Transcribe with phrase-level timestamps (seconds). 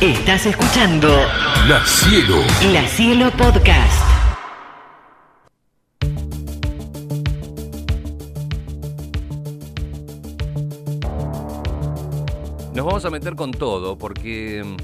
[0.00, 1.08] Estás escuchando
[1.68, 2.36] La Cielo.
[2.72, 4.02] La Cielo Podcast.
[12.74, 14.76] Nos vamos a meter con todo porque mm,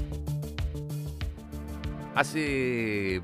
[2.15, 3.21] hace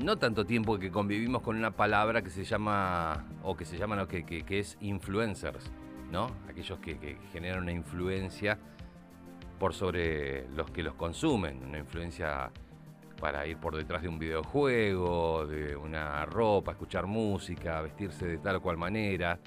[0.00, 3.96] no tanto tiempo que convivimos con una palabra que se llama, o que se llama,
[3.96, 5.70] no, que, que- que es influencers,
[6.12, 6.30] ¿no?
[6.48, 8.58] Aquellos que, que generan una influencia
[9.62, 12.50] por sobre los que los consumen, una influencia
[13.20, 18.56] para ir por detrás de un videojuego, de una ropa, escuchar música, vestirse de tal
[18.56, 19.38] o cual manera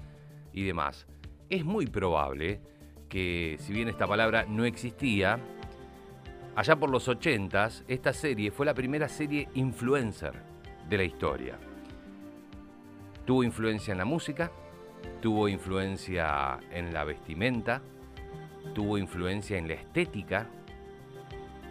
[0.54, 1.06] y demás.
[1.50, 2.62] Es muy probable
[3.10, 5.38] que, si bien esta palabra no existía,
[6.56, 10.32] allá por los 80s, esta serie fue la primera serie influencer
[10.88, 11.60] de la historia.
[13.26, 14.50] Tuvo influencia en la música,
[15.22, 17.82] tuvo influencia en la vestimenta,
[18.74, 20.48] tuvo influencia en la estética,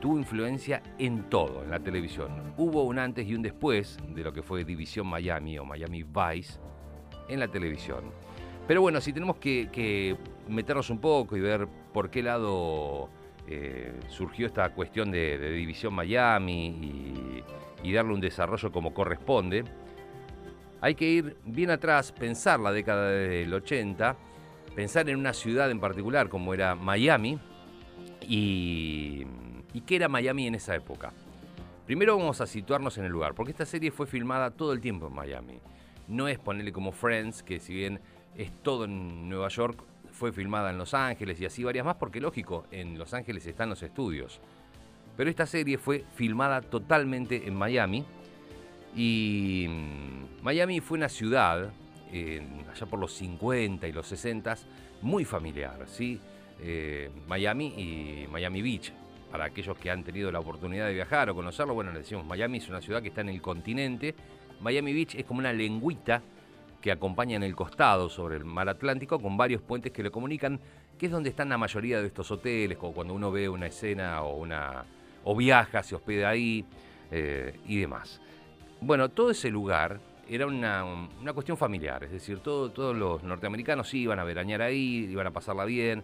[0.01, 2.55] tuvo influencia en todo, en la televisión.
[2.57, 6.59] Hubo un antes y un después de lo que fue División Miami o Miami Vice
[7.29, 8.05] en la televisión.
[8.67, 10.17] Pero bueno, si tenemos que,
[10.49, 13.09] meternos un poco y ver por qué lado
[13.47, 17.45] eh, surgió esta cuestión de, de División Miami y,
[17.83, 19.65] y darle un desarrollo como corresponde,
[20.81, 24.17] hay que ir bien atrás, pensar la década del 80,
[24.75, 27.39] pensar en una ciudad en particular como era Miami
[28.23, 29.27] y,
[29.73, 31.13] y qué era Miami en esa época.
[31.87, 35.09] Primero vamos a situarnos en el lugar, porque esta serie fue filmada todo el tiempo
[35.09, 35.59] en Miami.
[36.09, 38.01] No es ponerle como Friends, que si bien
[38.37, 42.21] es todo en Nueva York, fue filmada en Los Ángeles y así varias más, porque
[42.21, 44.41] lógico, en Los Ángeles están los estudios.
[45.17, 48.05] Pero esta serie fue filmada totalmente en Miami.
[48.97, 51.73] Y mm, Miami fue una ciudad,
[52.73, 54.57] allá por los 50 y los 60,
[55.03, 56.21] muy familiar, ¿sí?
[56.61, 58.93] Eh, Miami y Miami Beach.
[59.31, 62.59] Para aquellos que han tenido la oportunidad de viajar o conocerlo, bueno, le decimos, Miami
[62.59, 64.15] es una ciudad que está en el continente.
[64.61, 66.23] Miami Beach es como una lengüita
[66.81, 70.61] que acompaña en el costado sobre el mar Atlántico con varios puentes que lo comunican,
[70.99, 74.23] que es donde están la mayoría de estos hoteles, como cuando uno ve una escena
[74.23, 74.85] o una
[75.25, 76.65] o viaja, se hospeda ahí
[77.11, 78.21] eh, y demás.
[78.81, 79.99] Bueno, todo ese lugar
[80.29, 80.85] era una,
[81.21, 85.31] una cuestión familiar, es decir, todo- todos los norteamericanos iban a veranear ahí, iban a
[85.33, 86.03] pasarla bien,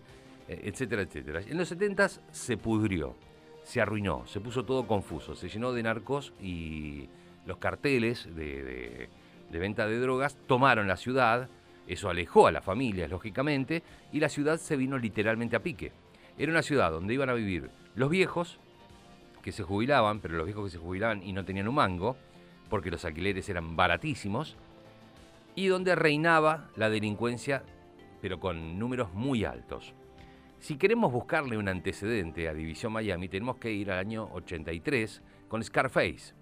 [0.49, 1.41] eh, etcétera, etcétera.
[1.47, 3.17] En los 70 se pudrió,
[3.63, 7.09] se arruinó, se puso todo confuso, se llenó de narcos y
[7.47, 9.09] los carteles de, de-
[9.51, 11.49] de venta de drogas tomaron la ciudad,
[11.89, 13.83] eso alejó a las familias, lógicamente,
[14.13, 15.91] y la ciudad se vino literalmente a pique.
[16.39, 18.61] Era una ciudad donde iban a vivir los viejos,
[19.43, 22.17] que se jubilaban, pero los viejos que se jubilaban y no tenían un mango,
[22.71, 24.57] porque los alquileres eran baratísimos,
[25.55, 27.63] y donde reinaba la delincuencia,
[28.23, 29.93] pero con números muy altos.
[30.59, 35.63] Si queremos buscarle un antecedente a División Miami, tenemos que ir al año 83 con
[35.65, 36.35] Scarface,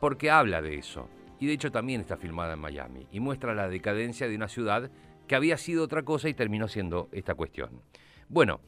[0.00, 1.08] porque habla de eso.
[1.40, 4.90] Y de hecho también está filmada en Miami y muestra la decadencia de una ciudad
[5.26, 7.80] que había sido otra cosa y terminó siendo esta cuestión.
[8.28, 8.60] Bueno,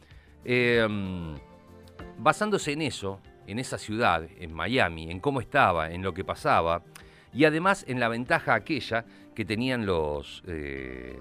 [0.44, 0.86] eh,
[2.18, 6.82] basándose en eso, en esa ciudad, en Miami, en cómo estaba, en lo que pasaba,
[7.32, 11.18] y además en la ventaja aquella que tenían los, eh,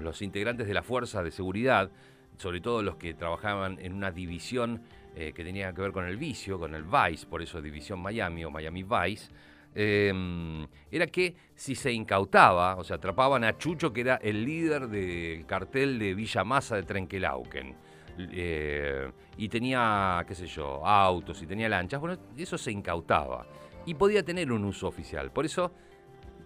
[0.00, 1.90] los integrantes de la fuerza de seguridad,
[2.36, 4.82] sobre todo los que trabajaban en una división
[5.16, 8.44] eh, que tenía que ver con el vicio, con el Vice, por eso División Miami
[8.44, 9.30] o Miami Vice,
[9.74, 14.88] eh, era que si se incautaba, o sea, atrapaban a Chucho, que era el líder
[14.88, 17.74] del cartel de Villa Masa de Trenquelauquen,
[18.18, 23.46] eh, y tenía, qué sé yo, autos y tenía lanchas, bueno, eso se incautaba
[23.86, 25.30] y podía tener un uso oficial.
[25.30, 25.72] Por eso,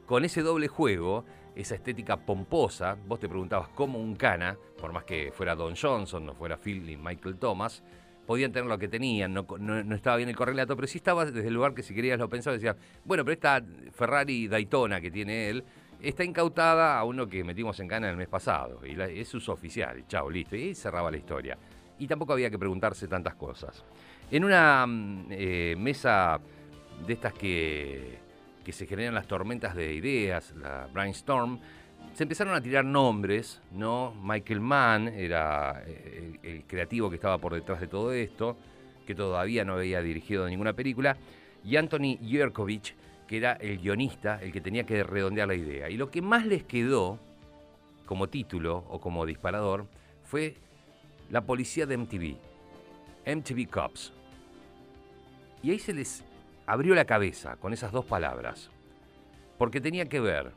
[0.06, 5.04] con ese doble juego, esa estética pomposa, vos te preguntabas cómo un cana, por más
[5.04, 7.82] que fuera Don Johnson, no fuera Phil ni Michael Thomas,
[8.26, 11.46] podían tener lo que tenían, no, no- estaba bien el correlato, pero sí estaba desde
[11.46, 15.50] el lugar que si querías lo pensabas, decía, bueno, pero esta Ferrari Daytona que tiene
[15.50, 15.64] él,
[16.04, 20.04] está incautada a uno que metimos en cana el mes pasado, y es uso oficial,
[20.06, 21.56] chao, listo, y cerraba la historia.
[21.98, 23.84] Y tampoco había que preguntarse tantas cosas.
[24.30, 26.40] En una mm, eh, mesa
[27.06, 28.18] de estas que,
[28.64, 31.58] que se generan las tormentas de ideas, la brainstorm,
[32.12, 34.14] se empezaron a tirar nombres, ¿no?
[34.22, 38.56] Michael Mann era eh, el, el creativo que estaba por detrás de todo esto,
[39.06, 41.16] que todavía no había dirigido ninguna película,
[41.64, 42.94] y Anthony Yerkovich,
[43.34, 45.90] que era el guionista, el que tenía que redondear la idea.
[45.90, 47.18] Y lo que más les quedó
[48.06, 49.86] como título o como disparador
[50.22, 50.54] fue
[51.30, 52.36] La policía de MTV,
[53.26, 54.12] MTV Cops.
[55.64, 56.22] Y ahí se les
[56.64, 58.70] abrió la cabeza con esas dos palabras,
[59.58, 60.52] porque tenía que ver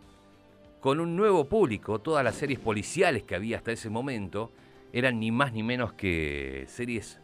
[0.80, 4.52] con un nuevo público, todas las series policiales que había hasta ese momento
[4.94, 7.20] eran ni más ni menos que series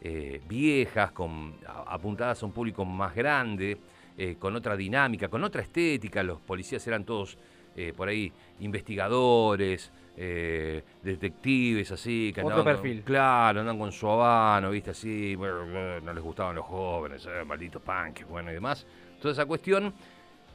[0.00, 3.78] eh, viejas, con, apuntadas a un público más grande,
[4.18, 6.22] eh, con otra dinámica, con otra estética.
[6.22, 7.38] Los policías eran todos
[7.76, 12.32] eh, por ahí investigadores, eh, detectives, así.
[12.34, 13.02] Que Otro andaban perfil.
[13.02, 15.34] claro, andan con su habano, viste, así.
[15.36, 18.86] brr, brr, No les gustaban los jóvenes, malditos punks, bueno, y demás.
[19.20, 19.92] Toda esa cuestión.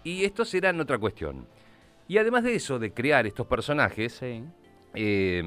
[0.03, 1.45] Y estos eran otra cuestión.
[2.07, 4.43] Y además de eso, de crear estos personajes, Sí.
[4.93, 5.43] eh,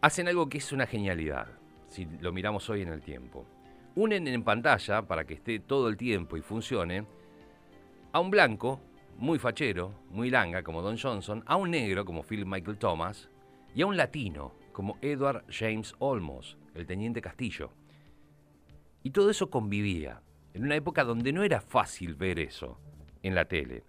[0.00, 1.46] hacen algo que es una genialidad,
[1.88, 3.44] si lo miramos hoy en el tiempo.
[3.94, 7.04] Unen en pantalla, para que esté todo el tiempo y funcione,
[8.12, 8.80] a un blanco,
[9.18, 13.28] muy fachero, muy langa, como Don Johnson, a un negro, como Philip Michael Thomas,
[13.74, 17.70] y a un latino, como Edward James Olmos, el teniente Castillo.
[19.02, 20.22] Y todo eso convivía,
[20.54, 22.78] en una época donde no era fácil ver eso
[23.22, 23.84] en la tele.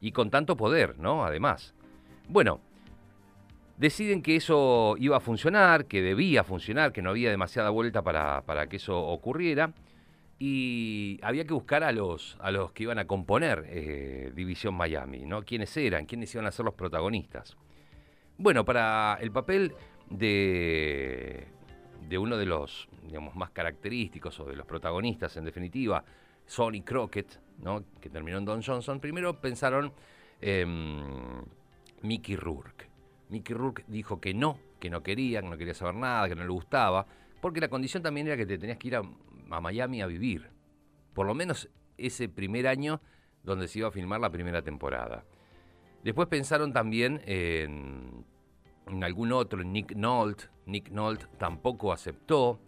[0.00, 1.24] Y con tanto poder, ¿no?
[1.24, 1.74] Además.
[2.28, 2.60] Bueno,
[3.76, 8.42] deciden que eso iba a funcionar, que debía funcionar, que no había demasiada vuelta para,
[8.42, 9.72] para que eso ocurriera.
[10.38, 15.24] Y había que buscar a los, a los que iban a componer eh, División Miami,
[15.24, 15.42] ¿no?
[15.42, 16.06] ¿Quiénes eran?
[16.06, 17.56] ¿Quiénes iban a ser los protagonistas?
[18.36, 19.74] Bueno, para el papel
[20.10, 21.46] de,
[22.08, 26.04] de uno de los digamos, más característicos o de los protagonistas, en definitiva,
[26.46, 27.84] Sonny Crockett, ¿no?
[28.00, 29.92] que terminó en Don Johnson, primero pensaron
[30.40, 31.44] en
[32.02, 32.93] Mickey Rourke.
[33.34, 36.44] Mickey Rourke dijo que no, que no quería, que no quería saber nada, que no
[36.44, 37.04] le gustaba,
[37.40, 39.02] porque la condición también era que te tenías que ir a,
[39.50, 40.50] a Miami a vivir.
[41.12, 43.00] Por lo menos ese primer año
[43.42, 45.24] donde se iba a filmar la primera temporada.
[46.04, 48.24] Después pensaron también en,
[48.86, 50.44] en algún otro, Nick Nolte.
[50.66, 52.60] Nick Nolte tampoco aceptó.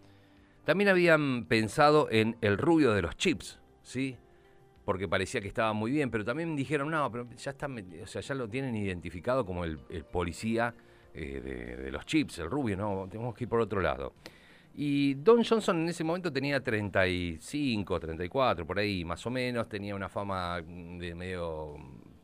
[0.65, 4.17] También habían pensado en el rubio de los chips, ¿sí?
[4.87, 8.21] Porque parecía que estaba muy bien, pero también dijeron, no, pero ya está, o sea,
[8.21, 10.73] ya lo tienen identificado como el, el policía
[11.13, 14.13] eh, de, de los chips, el rubio, no, tenemos que ir por otro lado.
[14.75, 19.93] Y Don Johnson en ese momento tenía 35, 34, por ahí más o menos, tenía
[19.93, 21.75] una fama de medio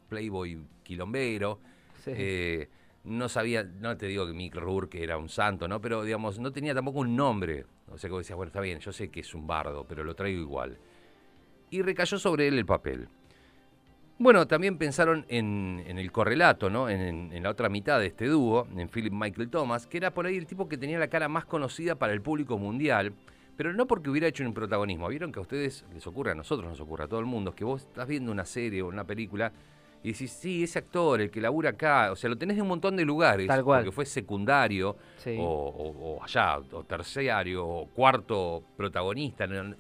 [0.08, 1.60] playboy quilombero.
[2.02, 2.12] Sí.
[2.16, 2.70] Eh,
[3.04, 5.82] no sabía, no te digo que Mick Rourke era un santo, ¿no?
[5.82, 7.66] Pero digamos, no tenía tampoco un nombre.
[7.92, 10.16] O sea, que decías, bueno, está bien, yo sé que es un bardo, pero lo
[10.16, 10.78] traigo igual.
[11.74, 13.08] Y recayó sobre él el papel.
[14.20, 16.88] Bueno, también pensaron en, en el correlato, ¿no?
[16.88, 20.28] En, en- la otra mitad de este dúo, en Philip Michael Thomas, que era por
[20.28, 23.12] ahí el tipo que tenía la cara más conocida para el público mundial,
[23.58, 25.08] pero no porque hubiera hecho un protagonismo.
[25.08, 27.56] Vieron que a ustedes les ocurre, a nosotros nos ocurre, a todo el mundo, es
[27.56, 29.52] que vos estás viendo una serie o una película
[30.04, 32.68] y decís, sí, ese actor, el que labura acá, o sea, lo tenés de un
[32.68, 33.80] montón de lugares, Tal cual.
[33.82, 35.38] porque fue secundario, Sí.
[35.40, 39.76] o, o- o allá, o terciario, o cuarto protagonista, no-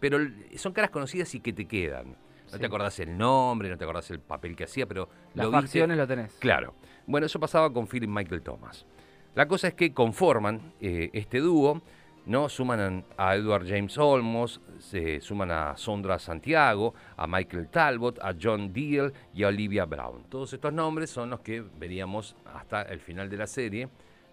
[0.00, 0.18] pero
[0.56, 2.10] son caras conocidas y que te quedan.
[2.10, 2.58] No Sí.
[2.60, 5.96] te acordás el nombre, no te acordás el papel que hacía, pero Las lo facciones
[5.96, 6.32] lo tenés.
[6.38, 6.74] Claro.
[7.06, 8.86] Bueno, eso pasaba con Philip Michael Thomas.
[9.34, 11.82] La cosa es que conforman eh, este dúo,
[12.24, 12.48] ¿no?
[12.48, 18.72] Suman a Edward James Olmos, se suman a Sondra Santiago, a Michael Talbot, a John
[18.72, 20.24] Deal y a Olivia Brown.
[20.28, 23.88] Todos estos nombres son los que veríamos hasta el final de la serie.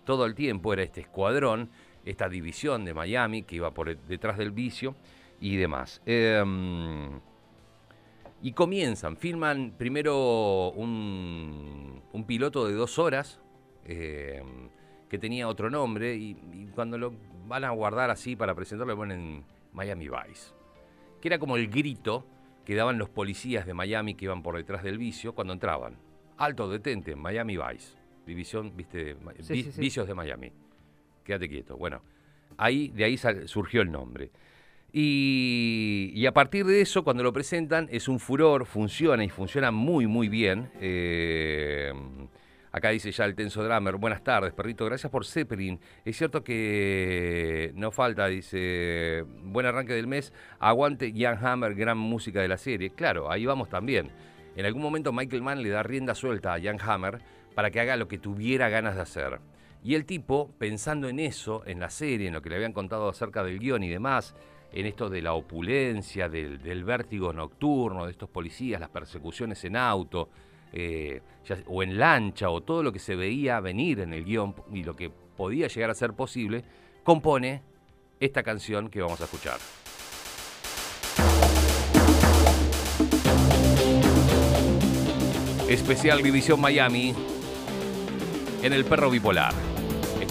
[0.05, 1.69] Todo el tiempo era este escuadrón,
[2.05, 4.95] esta división de Miami que iba por detrás del vicio
[5.43, 6.01] y demás.
[6.05, 7.19] Em,
[8.41, 13.41] y comienzan, filman primero un, un piloto de dos horas
[13.85, 14.41] eh,
[15.09, 17.13] que tenía otro nombre y, y cuando lo
[17.45, 19.43] van a guardar así para presentarlo le ponen
[19.73, 20.53] Miami Vice,
[21.21, 22.25] que era como el grito
[22.65, 25.97] que daban los policías de Miami que iban por detrás del vicio cuando entraban.
[26.37, 29.81] Alto, detente, Miami Vice, división, viste, Ma- Sí, vi- sí, sí.
[29.81, 30.53] vicios de Miami.
[31.25, 31.75] Quédate quieto.
[31.77, 32.01] Bueno,
[32.57, 34.31] ahí, de ahí sal- surgió el nombre.
[34.95, 40.05] Y, a partir de eso, cuando lo presentan, es un furor, funciona y funciona muy,
[40.05, 40.69] muy bien.
[40.79, 41.91] Eh,
[42.71, 45.79] acá dice ya el tenso drummer, buenas tardes, perrito, gracias por Zeppelin.
[46.05, 52.41] Es cierto que no falta, dice, buen arranque del mes, aguante Jan Hammer, gran música
[52.41, 52.91] de la serie.
[52.91, 54.11] Claro, ahí vamos también.
[54.55, 57.19] En algún momento Michael Mann le da rienda suelta a Jan Hammer
[57.55, 59.39] para que haga lo que tuviera ganas de hacer.
[59.83, 63.09] Y el tipo, pensando en eso, en la serie, en lo que le habían contado
[63.09, 64.35] acerca del guion y demás,
[64.73, 70.29] en esto de la opulencia, del, vértigo nocturno, de estos policías, las persecuciones en auto,
[70.71, 71.21] eh,
[71.67, 74.95] o en lancha, o todo lo que se veía venir en el guion y lo
[74.95, 76.63] que podía llegar a ser posible,
[77.03, 77.61] compone
[78.19, 79.59] esta canción que vamos a escuchar.
[85.69, 87.13] Especial División Miami
[88.63, 89.72] en El Perro Bipolar.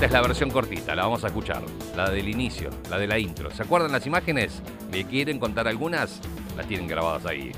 [0.02, 1.62] Esta es la versión cortita, la vamos a escuchar.
[1.94, 3.52] La del inicio, la de la intro.
[3.52, 4.60] ¿Se acuerdan las imágenes?
[4.90, 6.20] ¿Le quieren contar algunas?
[6.56, 7.52] Las tienen grabadas ahí.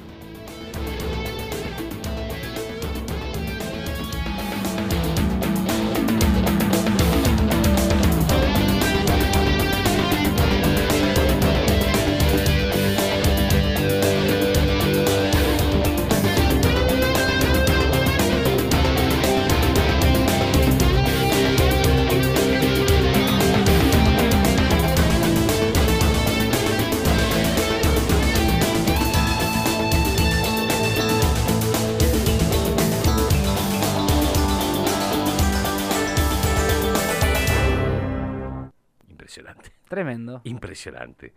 [40.05, 40.41] Tremendo.
[40.45, 41.33] Impresionante.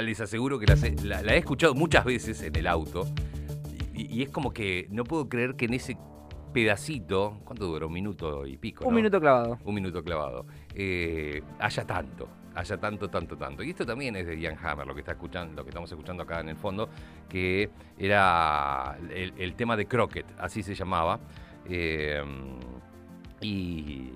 [0.00, 3.06] Les aseguro que la, se- la- la he escuchado muchas veces en el auto
[3.94, 5.96] y, y es como que no puedo creer que en ese
[6.52, 7.86] pedacito, ¿cuánto dura?
[7.86, 8.84] Un minuto y pico.
[8.84, 8.96] Un ¿no?
[8.96, 9.58] minuto clavado.
[9.64, 10.46] Un minuto clavado.
[10.74, 13.62] eh, haya tanto, haya tanto, tanto, tanto.
[13.62, 16.22] Y esto también es de Ian Hammer, lo que está escuchando, lo que estamos escuchando
[16.22, 16.88] acá en el fondo,
[17.28, 21.20] que era el, el tema de Crockett, así se llamaba.
[21.66, 22.22] Eh,
[23.40, 24.10] y,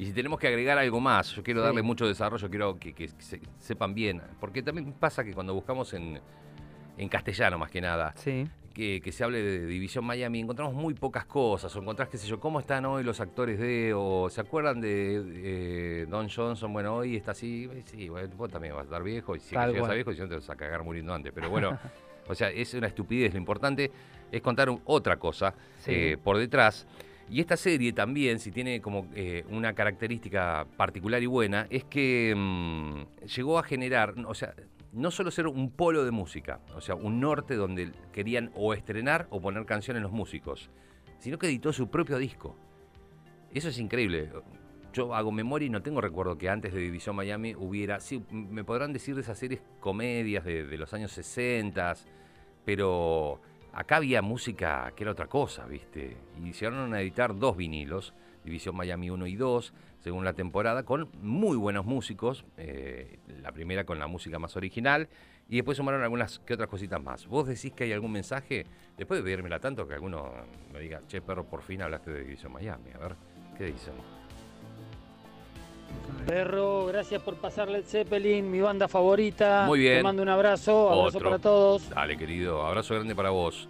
[0.00, 1.66] y si tenemos que agregar algo más, yo quiero Sí.
[1.66, 5.92] darle mucho desarrollo, quiero que, que se- sepan bien, porque también pasa que cuando buscamos
[5.92, 6.18] en,
[6.96, 8.46] en castellano más que nada, Sí.
[8.72, 12.26] que, que se hable de División Miami, encontramos muy pocas cosas, o encontrás, qué sé
[12.26, 15.22] yo, cómo están hoy los actores de, o se acuerdan de
[16.02, 19.36] eh, Don Johnson, bueno, hoy está así, sí, bueno, vos también vas a estar viejo,
[19.36, 19.96] y si Tal llegas a cual.
[19.96, 21.78] viejo, si no te vas a cagar muriendo antes, pero bueno,
[22.26, 23.90] o sea, es una estupidez, lo importante
[24.32, 25.90] es contar un- otra cosa Sí.
[25.92, 26.86] eh, por detrás.
[27.30, 32.34] Y esta serie también, si tiene como eh, una característica particular y buena, es que
[32.36, 34.52] mm, llegó a generar, o sea,
[34.92, 39.28] no solo ser un polo de música, o sea, un norte donde querían o estrenar
[39.30, 40.70] o poner canciones los músicos,
[41.20, 42.56] sino que editó su propio disco.
[43.54, 44.32] Eso es increíble.
[44.92, 48.64] Yo hago memoria y no tengo recuerdo que antes de División Miami hubiera, sí, me
[48.64, 51.94] podrán decir de esas series comedias de, de los años 60,
[52.64, 53.40] pero
[53.72, 56.16] acá había música que era otra cosa, ¿viste?
[56.42, 61.08] Y llegaron a editar dos vinilos, División Miami 1 y 2, según la temporada, con
[61.20, 65.08] muy buenos músicos, eh, la primera con la música más original,
[65.48, 67.26] y después sumaron algunas que otras cositas más.
[67.26, 68.66] ¿Vos decís que hay algún mensaje?
[68.96, 70.32] Después de pedírmela tanto que alguno
[70.72, 72.90] me diga, che, perro, por fin hablaste de División Miami.
[72.94, 73.16] A ver,
[73.58, 74.19] ¿qué dicen?
[76.26, 79.64] Perro, gracias por pasarle el Zeppelin, mi banda favorita.
[79.66, 79.96] Muy bien.
[79.98, 81.30] Te mando un abrazo, abrazo Otro.
[81.30, 81.88] para todos.
[81.90, 83.66] Dale, querido, abrazo grande para vos.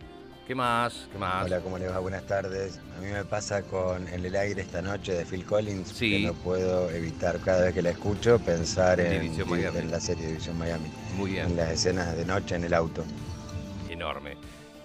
[0.46, 1.08] ¿Qué más?
[1.12, 1.44] ¿Qué más?
[1.44, 2.00] Hola, ¿cómo les va?
[2.00, 2.80] Buenas tardes.
[2.98, 6.10] A mí me pasa con En el aire esta noche de Phil Collins, Sí.
[6.22, 10.58] que no puedo evitar cada vez que la escucho pensar en, en la serie División
[10.58, 11.46] Miami, Muy bien.
[11.46, 13.04] en las escenas de noche en el auto.
[13.88, 14.36] enorme.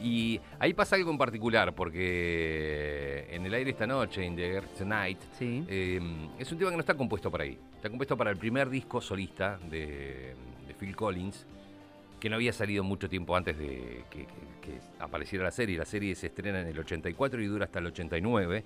[0.06, 4.64] Y ahí pasa algo en particular, porque en el aire esta noche, In the Air
[4.78, 5.66] Tonight, Sí.
[5.68, 6.00] eh,
[6.38, 7.58] es un tema que no está compuesto para ahí.
[7.76, 10.36] Está compuesto para el primer disco solista de,
[10.68, 11.48] de Phil Collins,
[12.20, 15.78] que no había salido mucho tiempo antes de que, que- que apareciera la serie.
[15.78, 18.64] La serie se estrena en el 84 y dura hasta el 89.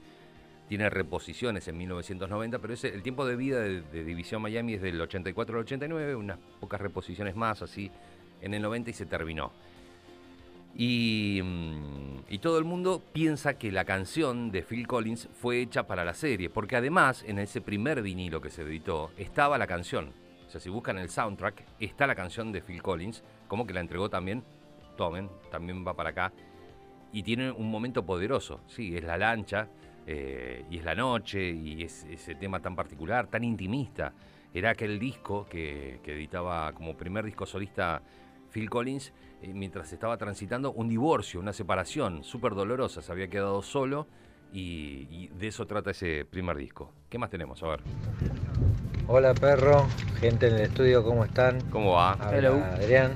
[0.67, 4.81] Tiene reposiciones en 1990, pero ese, el tiempo de vida de, de División Miami es
[4.81, 7.89] del 84 al 89, unas pocas reposiciones más así
[8.41, 9.51] en el 90 y se terminó.
[10.75, 15.87] Y, mm, y todo el mundo piensa que la canción de Phil Collins fue hecha
[15.87, 20.13] para la serie, porque además en ese primer vinilo que se editó estaba la canción.
[20.47, 23.81] O sea, si buscan el soundtrack, está la canción de Phil Collins, como que la
[23.81, 24.43] entregó también,
[24.97, 26.33] tomen, también va para acá,
[27.11, 29.69] y tiene un momento poderoso, sí, es la lancha,
[30.05, 34.13] eh, y es la noche, y es ese tema tan particular, tan intimista.
[34.53, 38.01] Era aquel disco que, editaba como primer disco solista
[38.51, 39.13] Phil Collins,
[39.47, 44.07] mientras estaba transitando un divorcio, una separación súper dolorosa, se había quedado solo,
[44.51, 46.91] y, y de eso trata ese primer disco.
[47.09, 47.61] ¿Qué más tenemos?
[47.63, 47.79] A ver,
[49.07, 49.87] Hola perro,
[50.19, 51.61] gente en el estudio, ¿cómo están?
[51.71, 52.13] ¿cómo va?
[52.13, 52.63] Habla Hello.
[52.63, 53.11] Adrián.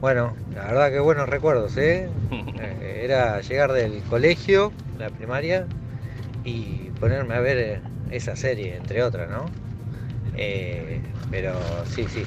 [0.00, 2.08] Bueno, la verdad que buenos recuerdos, ¿eh?
[2.60, 5.66] Eh, Era llegar del colegio, la primaria,
[6.44, 9.44] y ponerme a ver eh, esa serie, entre otras, ¿no?
[10.36, 11.52] Eh, pero
[11.86, 12.24] sí, sí,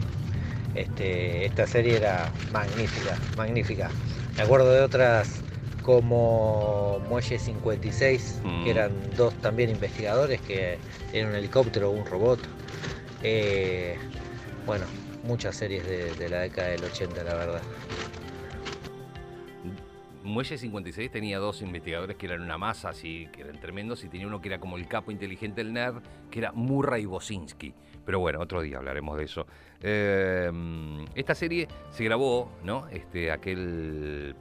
[0.78, 3.90] este, esta serie era magnífica, magnífica.
[4.36, 5.42] Me acuerdo de otras
[5.82, 8.64] como Muelle 56, Mm.
[8.64, 10.78] que eran dos también investigadores que
[11.14, 12.40] en un helicóptero o un robot.
[13.24, 13.98] Eh,
[14.66, 14.86] bueno,
[15.24, 17.62] muchas series de, de la década del 80, la verdad.
[20.24, 24.28] Muelle 56 tenía dos investigadores que eran una masa, así, que eran tremendos, y tenía
[24.28, 27.74] uno que era como el capo inteligente del nerd, que era Murray Bosinski.
[28.06, 29.48] Pero bueno, otro día hablaremos de eso.
[29.82, 30.52] Eh,
[31.16, 32.88] esta serie se grabó, ¿no?
[32.90, 34.36] Este, aquel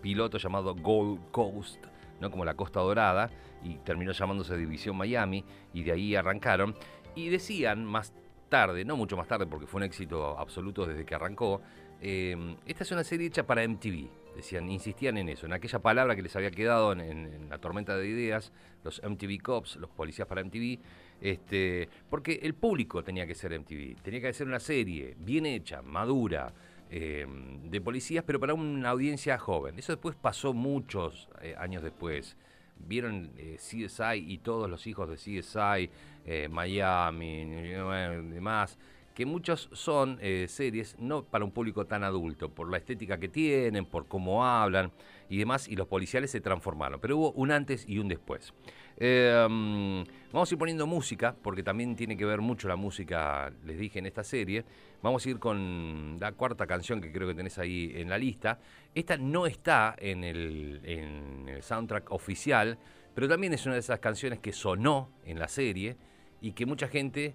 [0.00, 1.84] piloto llamado Gold Coast,
[2.20, 2.30] ¿no?
[2.30, 3.30] Como la Costa Dorada,
[3.62, 6.74] y terminó llamándose División Miami, y de ahí arrancaron.
[7.14, 8.12] Y decían más
[8.48, 11.60] tarde, no mucho más tarde, porque fue un éxito absoluto desde que arrancó,
[12.00, 14.08] eh, esta es una serie hecha para MTV.
[14.36, 18.06] Decían, insistían en eso, en aquella palabra que les había quedado en la tormenta de
[18.06, 18.52] ideas,
[18.84, 20.78] los MTV Cops, los policías para MTV,
[21.20, 25.82] este, porque el público tenía que ser MTV, tenía que ser una serie bien hecha,
[25.82, 26.52] madura,
[26.90, 27.26] eh,
[27.64, 29.78] de policías, pero para una audiencia joven.
[29.78, 32.36] Eso después pasó muchos eh, años después.
[32.78, 35.90] Vieron eh, CSI y todos los hijos de CSI,
[36.26, 38.78] eh, Miami, demás,
[39.16, 43.30] que muchos son eh, series no para un público tan adulto, por la estética que
[43.30, 44.92] tienen, por cómo hablan
[45.30, 47.00] y demás, y los policiales se transformaron.
[47.00, 48.52] Pero hubo un antes y un después.
[48.98, 53.78] Mm, vamos a ir poniendo música, porque también tiene que ver mucho la música, les
[53.78, 54.64] dije, en esta serie.
[55.02, 58.58] Vamos a ir con la cuarta canción que creo que tenés ahí en la lista.
[58.94, 62.78] Esta no está en el, en el soundtrack oficial,
[63.14, 65.96] pero también es una de esas canciones que sonó en la serie
[66.40, 67.34] y que mucha gente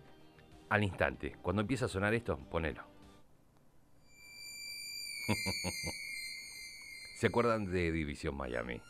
[0.70, 2.84] al instante, cuando empieza a sonar esto, ponelo.
[7.16, 8.82] ¿Se acuerdan de División Miami?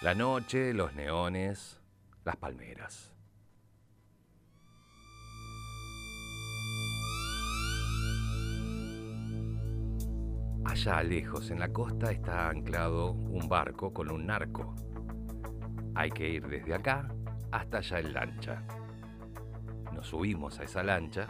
[0.00, 1.80] La noche, los neones,
[2.24, 3.12] las palmeras.
[10.64, 14.72] Allá lejos en la costa está anclado un barco con un narco.
[15.96, 17.08] Hay que ir desde acá
[17.50, 18.62] hasta allá en lancha.
[19.92, 21.26] Nos subimos a esa lancha,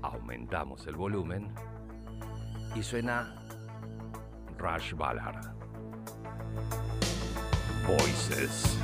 [0.00, 1.52] aumentamos el volumen
[2.74, 3.44] y suena
[4.56, 5.57] Rush Ballard.
[7.88, 8.76] Voices.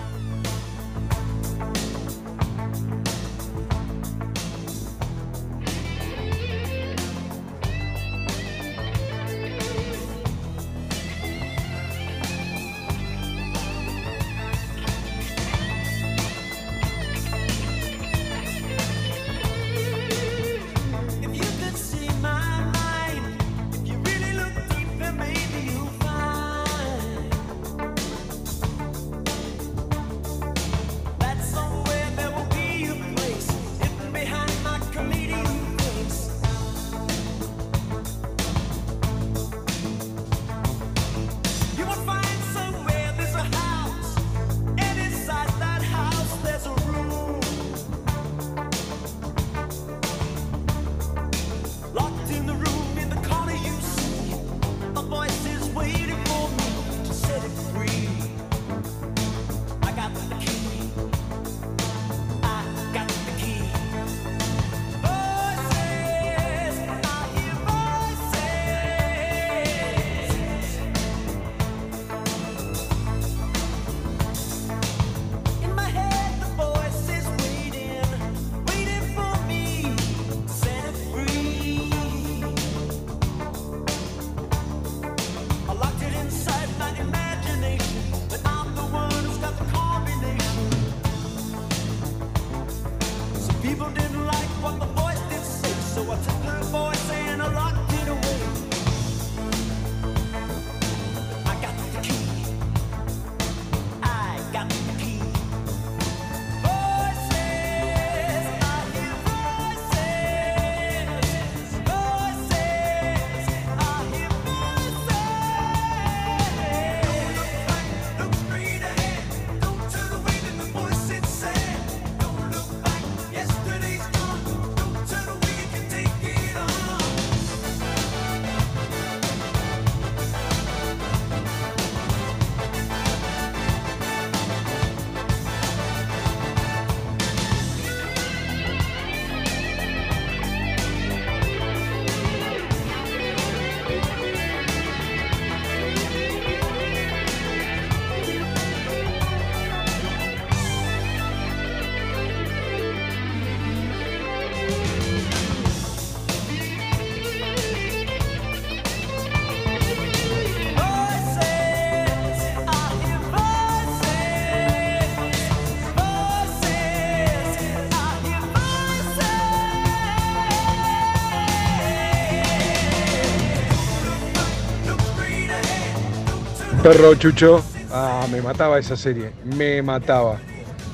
[176.95, 177.61] Perro Chucho.
[177.91, 179.33] Ah, me mataba esa serie.
[179.43, 180.39] Me mataba.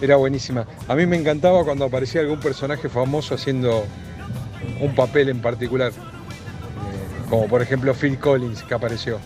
[0.00, 0.66] Era buenísima.
[0.88, 3.84] A mí me encantaba cuando aparecía algún personaje famoso haciendo
[4.80, 5.92] un papel en particular.
[5.92, 9.18] Eh, como por ejemplo Phil Collins que apareció.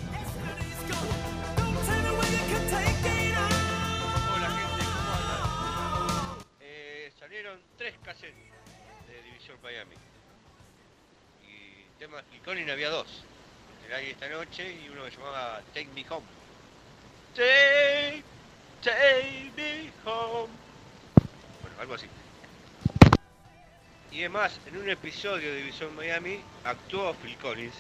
[24.85, 27.73] Un episodio de División Miami actuó Phil Collins,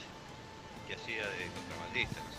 [0.88, 2.30] que hacía de contrabandista, no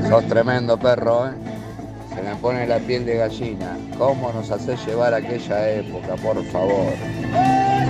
[0.00, 0.08] sé.
[0.08, 1.32] Sos tremendo perro, ¿eh?
[2.14, 3.76] Se me pone la piel de gallina.
[3.98, 6.94] ¿Cómo nos haces llevar a aquella época, por favor?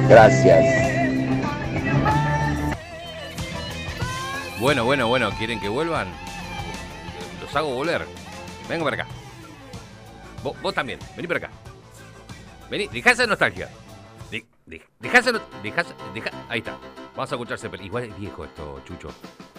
[0.08, 0.64] Gracias.
[4.58, 6.08] Bueno, bueno, bueno, ¿quieren que vuelvan?
[7.40, 8.04] Los hago volver.
[8.68, 9.23] Venga para acá.
[10.44, 11.50] Vos, vos también, vení para acá.
[12.70, 13.68] Vení, dejá esa nostalgia.
[14.30, 16.78] De, de- dejá esa no- dejá esa- dejá- ahí está.
[17.16, 17.86] Vamos a escuchar Zeppelin.
[17.86, 19.08] Igual es viejo esto, Chucho.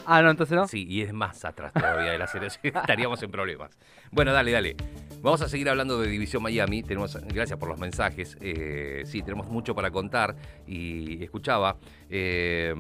[0.05, 0.67] Ah, no, entonces no.
[0.67, 2.49] Sí, y es más atrás todavía de la serie.
[2.63, 3.77] Estaríamos en problemas.
[4.11, 4.75] Bueno, dale, dale.
[5.21, 6.83] Vamos a seguir hablando de División Miami.
[6.83, 8.37] Tenemos, gracias por los mensajes.
[8.41, 10.35] Eh, sí, tenemos mucho para contar.
[10.67, 11.77] Y escuchaba.
[12.09, 12.75] eh,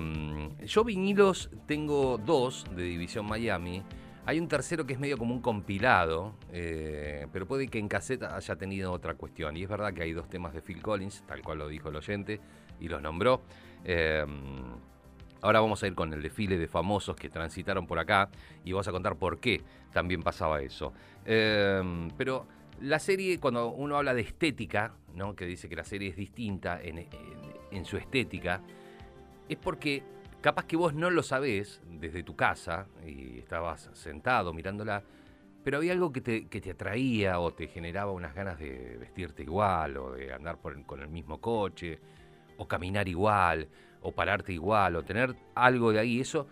[0.65, 3.81] yo vinilos tengo dos de División Miami.
[4.27, 8.35] Hay un tercero que es medio como un compilado, eh, pero puede que en caseta
[8.35, 9.55] haya tenido otra cuestión.
[9.55, 11.95] Y es verdad que hay dos temas de Phil Collins, tal cual lo dijo el
[11.95, 12.39] oyente,
[12.79, 13.41] y los nombró.
[13.83, 14.25] Eh,
[15.45, 18.31] Ahora vamos a ir con el desfile de famosos que transitaron por acá
[18.63, 19.61] y vamos a contar por qué
[19.93, 20.91] también pasaba eso.
[21.23, 22.47] Eh, pero
[22.81, 25.35] la serie, cuando uno habla de estética, ¿no?
[25.35, 28.63] que dice que la serie es distinta en su estética,
[29.47, 30.01] es porque
[30.45, 35.01] capaz que vos no lo sabés desde tu casa y estabas sentado mirándola,
[35.63, 39.41] pero había algo que te, que te atraía o te generaba unas ganas de vestirte
[39.41, 41.99] igual o de andar con el mismo coche
[42.57, 43.67] o caminar igual
[44.01, 46.19] o pararte igual o tener algo de ahí.
[46.19, 46.45] Eso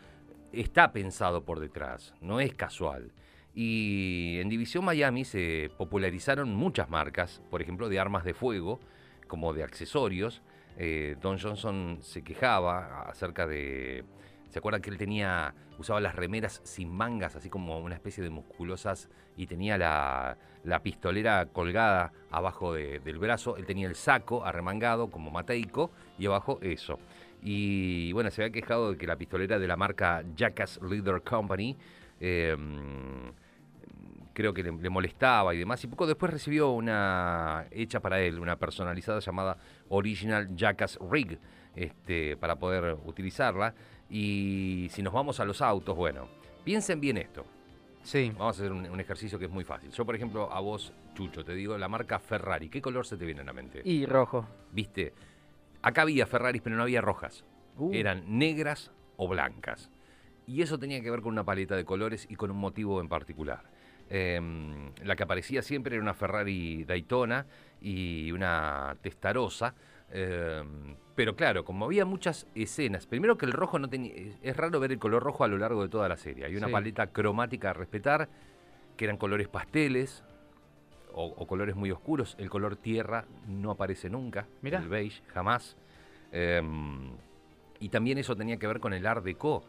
[0.51, 3.12] está pensado por detrás, no es casual.
[3.53, 8.79] Y en División Miami se popularizaron muchas marcas, por ejemplo, de armas de fuego,
[9.27, 10.41] como de accesorios.
[10.77, 14.03] Eh, Don Johnson se quejaba acerca de...
[14.49, 18.29] ¿Se acuerdan que él tenía, usaba las remeras sin mangas, así como una especie de
[18.29, 20.38] musculosas, y tenía la,
[20.83, 23.57] pistolera colgada abajo de- del brazo?
[23.57, 26.99] Él tenía el saco arremangado como mateico y abajo eso.
[27.41, 31.75] Y bueno, se había quejado de que la pistolera de la marca Jackass Leather Company
[32.19, 32.55] eh,
[34.34, 35.84] creo que le, le molestaba y demás.
[35.84, 39.58] Y poco después recibió una hecha para él, una personalizada llamada
[39.89, 41.39] Original Jackass Rig,
[41.76, 43.74] este, para poder utilizarla.
[44.10, 46.28] Y si nos vamos a los autos, bueno,
[46.63, 47.46] piensen bien esto.
[48.04, 48.32] Sí.
[48.38, 49.89] Vamos a hacer un, un ejercicio que es muy fácil.
[49.91, 52.69] Yo, por ejemplo, a vos, Chucho, te digo la marca Ferrari.
[52.69, 53.82] ¿Qué color se te viene a la mente?
[53.86, 54.46] Y rojo.
[54.72, 55.13] ¿Viste?
[55.82, 57.46] Acá había Ferraris, pero no había rojas.
[57.78, 57.93] Uh.
[57.93, 59.89] Eran negras o blancas.
[60.46, 63.08] Y eso tenía que ver con una paleta de colores y con un motivo en
[63.08, 63.63] particular.
[64.15, 67.47] Em, la que aparecía siempre era una Ferrari Daytona
[67.82, 69.73] y una Testarossa.
[70.12, 74.13] em, pero claro, como había muchas escenas, primero que el rojo no tenía.
[74.43, 76.45] Es raro ver el color rojo a lo largo de toda la serie.
[76.45, 76.73] Hay una Sí.
[76.73, 78.30] paleta cromática a respetar,
[78.97, 80.23] que eran colores pasteles
[81.13, 82.36] o, o colores muy oscuros.
[82.38, 84.45] El color tierra no aparece nunca.
[84.62, 84.78] Mirá.
[84.80, 85.76] El beige, jamás.
[86.32, 87.10] Em,
[87.80, 89.63] y también eso tenía que ver con el Art Deco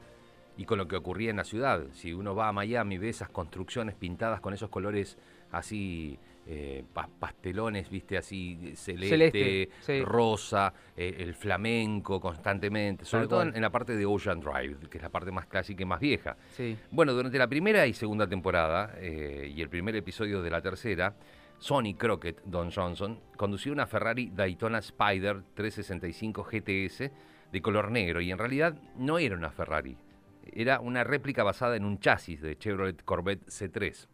[0.57, 1.85] y con lo que ocurría en la ciudad.
[1.93, 5.17] Si uno va a Miami, ve esas construcciones pintadas con esos colores
[5.53, 10.03] así eh, pa- pastelones, viste, así celeste, Celeste, sí.
[10.05, 15.03] rosa, eh, el flamenco constantemente, sobre todo en la parte de Ocean Drive, que es
[15.03, 16.37] la parte más clásica y más vieja.
[16.53, 16.77] Sí.
[16.91, 21.15] Bueno, durante la primera y segunda temporada eh, y el primer episodio de la tercera,
[21.59, 27.11] Sonny Crockett, Don Johnson, conducía una Ferrari Daytona Spider 365 GTS
[27.53, 29.97] de color negro y en realidad no era una Ferrari,
[30.53, 34.09] era una réplica basada en un chasis de Chevrolet Corvette C3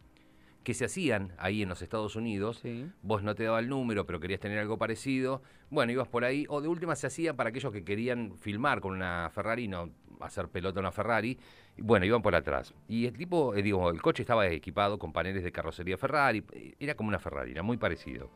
[0.63, 2.59] que se hacían ahí en los Estados Unidos.
[2.61, 2.85] Sí.
[3.01, 5.41] Vos no te daba el número, pero querías tener algo parecido.
[5.71, 6.45] Bueno, ibas por ahí.
[6.49, 9.89] O de última se hacía para aquellos que querían filmar con una Ferrari, no
[10.19, 11.35] hacer pelota a una Ferrari.
[11.77, 12.75] Y Bueno, iban por atrás.
[12.87, 16.43] Y el tipo, eh, digo, el coche estaba equipado con paneles de carrocería Ferrari.
[16.51, 18.29] eh, Era como una Ferrari, era muy parecido.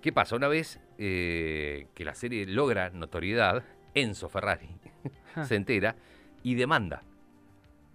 [0.00, 0.34] ¿Qué pasa?
[0.34, 4.68] Una vez eh, que la serie logra notoriedad, Enzo Ferrari
[5.44, 5.94] se entera
[6.42, 7.02] y demanda.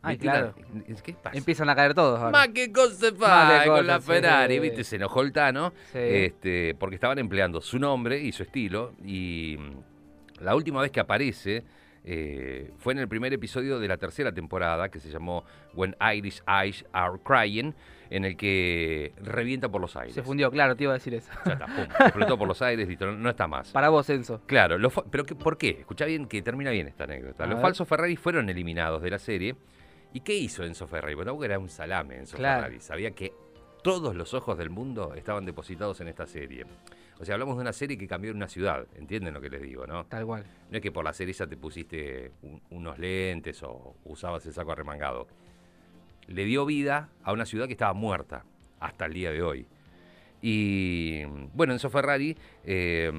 [0.02, 0.54] Ay, claro.
[1.02, 1.38] ¿Qué pasa?
[1.38, 2.32] Empiezan a caer todos ahora.
[2.32, 2.72] Se Ma, fa qué
[3.68, 4.60] con la Ferrari, sí.
[4.60, 4.84] ¿viste?
[4.84, 8.94] Se enojó el Tano, este, porque estaban empleando su nombre y su estilo.
[9.06, 11.64] Y mm, la última vez que aparece
[12.06, 16.42] eh, fue en el primer episodio de la tercera temporada, que se llamó When Irish
[16.48, 17.74] Eyes Are Crying,
[18.10, 20.14] en el que revienta por los aires.
[20.14, 21.32] Se fundió, claro, te iba a decir eso.
[21.46, 23.72] Ya está, pum, explotó por los aires, listo, no, no está más.
[23.72, 24.42] Para vos, Enzo.
[24.46, 25.70] Claro, lo pero que- ¿por qué?
[25.80, 27.44] Escucha bien que termina bien esta anécdota.
[27.46, 27.62] A Los ver.
[27.64, 29.56] falsos Ferrari fueron eliminados de la serie.
[30.14, 31.16] ¿Y qué hizo Enzo Ferrari?
[31.16, 32.62] Porque tampoco era un salame Enzo Claro.
[32.64, 32.82] Ferrari.
[32.82, 33.34] Sabía que
[33.82, 36.66] todos los ojos del mundo estaban depositados en esta serie.
[37.24, 38.86] O sea, hablamos de una serie que cambió una ciudad.
[38.96, 40.06] ¿Entienden lo que les digo, no?
[40.06, 40.46] Tal cual.
[40.70, 44.52] No es que por la serie ya te pusiste un- unos lentes o usabas el
[44.54, 45.28] saco arremangado.
[46.28, 48.44] Le dio vida a una ciudad que estaba muerta
[48.82, 49.66] hasta el día de hoy.
[50.42, 53.12] Y bueno, Enzo Ferrari eh,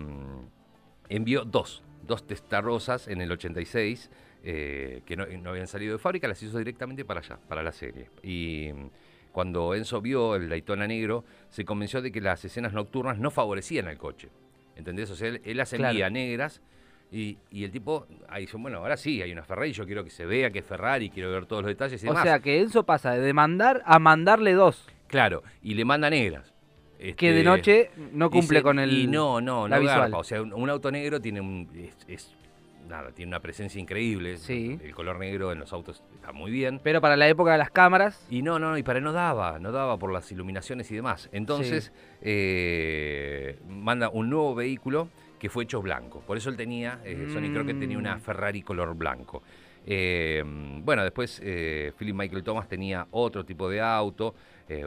[1.09, 4.11] envió dos, dos testarosas en el 86
[4.43, 7.73] eh, que no, no habían salido de fábrica, las hizo directamente para allá, para la
[7.73, 8.11] serie.
[8.23, 8.69] Y
[9.35, 13.89] cuando Enzo vio el Daytona negro, se convenció de que las escenas nocturnas no favorecían
[13.89, 14.29] al coche.
[14.77, 15.11] ¿Entendés?
[15.11, 15.89] O sea, él, él Claro.
[15.89, 16.63] envía negras
[17.11, 20.11] y, y el tipo ahí dice, bueno, ahora sí, hay una Ferrari, yo quiero que
[20.11, 22.23] se vea que es Ferrari, quiero ver todos los detalles y O demás.
[22.23, 24.87] sea que Enzo pasa de demandar a mandarle dos.
[25.09, 26.53] Claro, y le manda negras.
[27.17, 28.91] Que de Este, noche no cumple con el.
[28.93, 30.01] Y no, no, la no visual.
[30.03, 30.19] garpa.
[30.19, 31.69] O sea, un, un auto negro tiene un.
[31.77, 32.35] Es, es-
[32.89, 34.37] nada, tiene una presencia increíble.
[34.37, 34.79] Sí.
[34.83, 36.81] El color negro en los autos está muy bien.
[36.83, 38.27] Pero para la época de las cámaras.
[38.31, 41.29] Y no, no, y para no daba, no daba por las iluminaciones y demás.
[41.33, 41.93] Entonces,
[42.23, 46.21] eh, manda un nuevo vehículo que fue hecho blanco.
[46.27, 48.21] Por eso él tenía, eh, Sony creo que tenía una Mm.
[48.21, 49.43] Ferrari color blanco.
[49.87, 50.43] Eh,
[50.83, 54.35] bueno, después eh, Philip Michael Thomas tenía otro tipo de auto,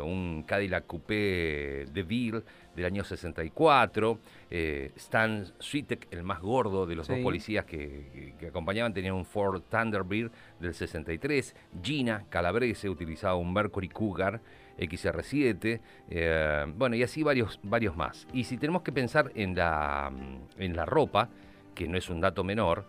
[0.04, 2.42] un Cadillac Coupé de Ville
[2.78, 4.20] del año 64.
[4.52, 9.64] eh, Stan Switek, el más gordo de los dos policías que acompañaban, tenía un Ford
[9.70, 11.56] Thunderbird del 63.
[11.84, 14.40] Gina Calabrese utilizaba un Mercury Cougar
[14.78, 15.82] XR7.
[16.10, 18.28] eh, bueno, y así varios, varios más.
[18.32, 20.12] Y si tenemos que pensar en la,
[20.58, 21.30] en la ropa,
[21.74, 22.86] que no es un dato menor,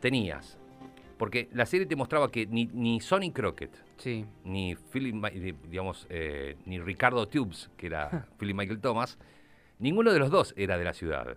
[0.00, 0.59] tenías.
[1.20, 4.24] Porque la serie te mostraba que ni, ni Sonny Crockett, Sí.
[4.42, 5.22] ni Philip,
[5.68, 9.18] digamos, eh, ni Ricardo Tubes, que era Philip Michael Thomas,
[9.78, 11.36] ninguno de los dos era de la ciudad.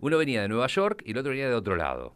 [0.00, 2.14] Uno venía de Nueva York y el otro venía de otro lado.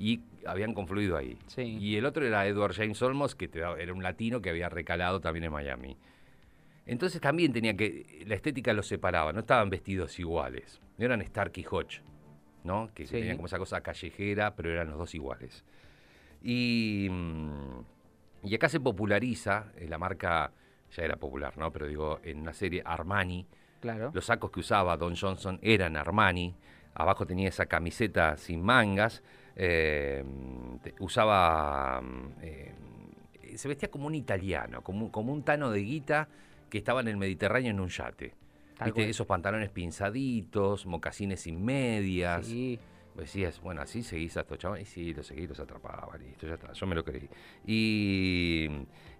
[0.00, 1.38] Y habían confluido ahí.
[1.46, 1.62] Sí.
[1.62, 5.20] Y el otro era Edward James Olmos, que te era un latino que había recalado
[5.20, 5.96] también en Miami.
[6.86, 8.24] Entonces también tenía que.
[8.26, 10.80] La estética los separaba, no estaban vestidos iguales.
[10.98, 12.02] No eran Stark y Hodge,
[12.64, 12.90] ¿no?
[12.92, 15.64] Que, tenían como esa cosa callejera, pero eran los dos iguales.
[16.48, 17.80] Y, mm,
[18.44, 20.52] y acá se populariza, eh, la marca
[20.94, 21.72] ya era popular, ¿no?
[21.72, 23.44] Pero digo, en una serie Armani,
[23.80, 24.10] Claro.
[24.14, 26.54] los sacos que usaba Don Johnson eran Armani.
[26.94, 29.22] Abajo tenía esa camiseta sin mangas.
[29.58, 30.22] eh,
[30.82, 32.02] te- usaba.
[32.02, 32.74] mm, eh,
[33.56, 36.28] se vestía como un italiano, como, un- como un tano de guita
[36.68, 38.34] que estaba en el Mediterráneo en un yate.
[38.84, 39.08] ¿Viste?
[39.08, 42.44] Esos pantalones pinzaditos, mocasines sin medias.
[42.46, 42.78] Sí.
[43.16, 44.88] Decías, bueno, así seguís a estos chavales.
[44.90, 47.28] Y sí, los seguí, los atrapaba, listo, ya está, yo me lo creí.
[47.66, 48.68] Y,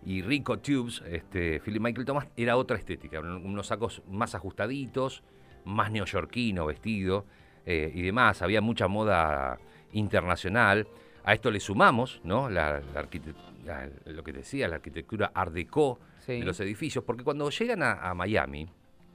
[0.05, 5.23] y Rico Tubes, este, Philip Michael Thomas, era otra estética, un- unos sacos más ajustaditos,
[5.65, 7.27] más neoyorquino vestido
[7.65, 8.43] eh, y demás.
[8.43, 9.59] Había mucha moda
[9.93, 10.87] internacional.
[11.25, 12.49] A esto le sumamos, ¿no?
[12.49, 16.41] La, la arquite- la- lo que decía, la arquitectura art déco Sí.
[16.41, 18.67] de los edificios, porque cuando llegan a, a Miami,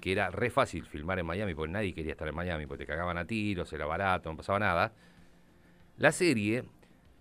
[0.01, 2.87] que era re fácil filmar en Miami, porque nadie quería estar en Miami, porque te
[2.91, 4.91] cagaban a tiros, era barato, no pasaba nada,
[5.97, 6.63] la serie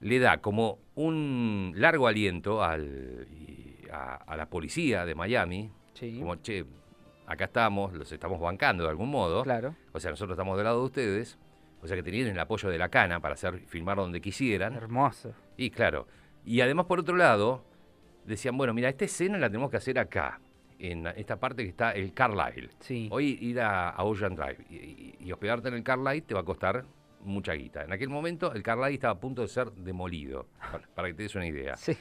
[0.00, 6.18] le da como un largo aliento al, y a, a la policía de Miami, Sí.
[6.18, 6.64] como, che,
[7.26, 9.76] acá estamos, los estamos bancando de algún modo, Claro.
[9.92, 11.38] o sea, nosotros estamos del lado de ustedes,
[11.82, 14.74] o sea que tenían el apoyo de la cana para hacer filmar donde quisieran.
[14.74, 15.34] Hermoso.
[15.58, 16.06] Y claro,
[16.46, 17.62] y además por otro lado,
[18.24, 20.40] decían, bueno, mira, esta escena la tenemos que hacer acá,
[20.80, 22.70] en esta parte que está el Carlisle.
[22.80, 23.08] Sí.
[23.12, 26.40] Hoy ir a, a Ocean Drive y, y- y hospedarte en el Carlisle te va
[26.40, 26.84] a costar
[27.22, 27.84] mucha guita.
[27.84, 31.22] En aquel momento el Carlisle estaba a punto de ser demolido, para, para que te
[31.24, 31.76] des una idea.
[31.76, 31.92] Sí.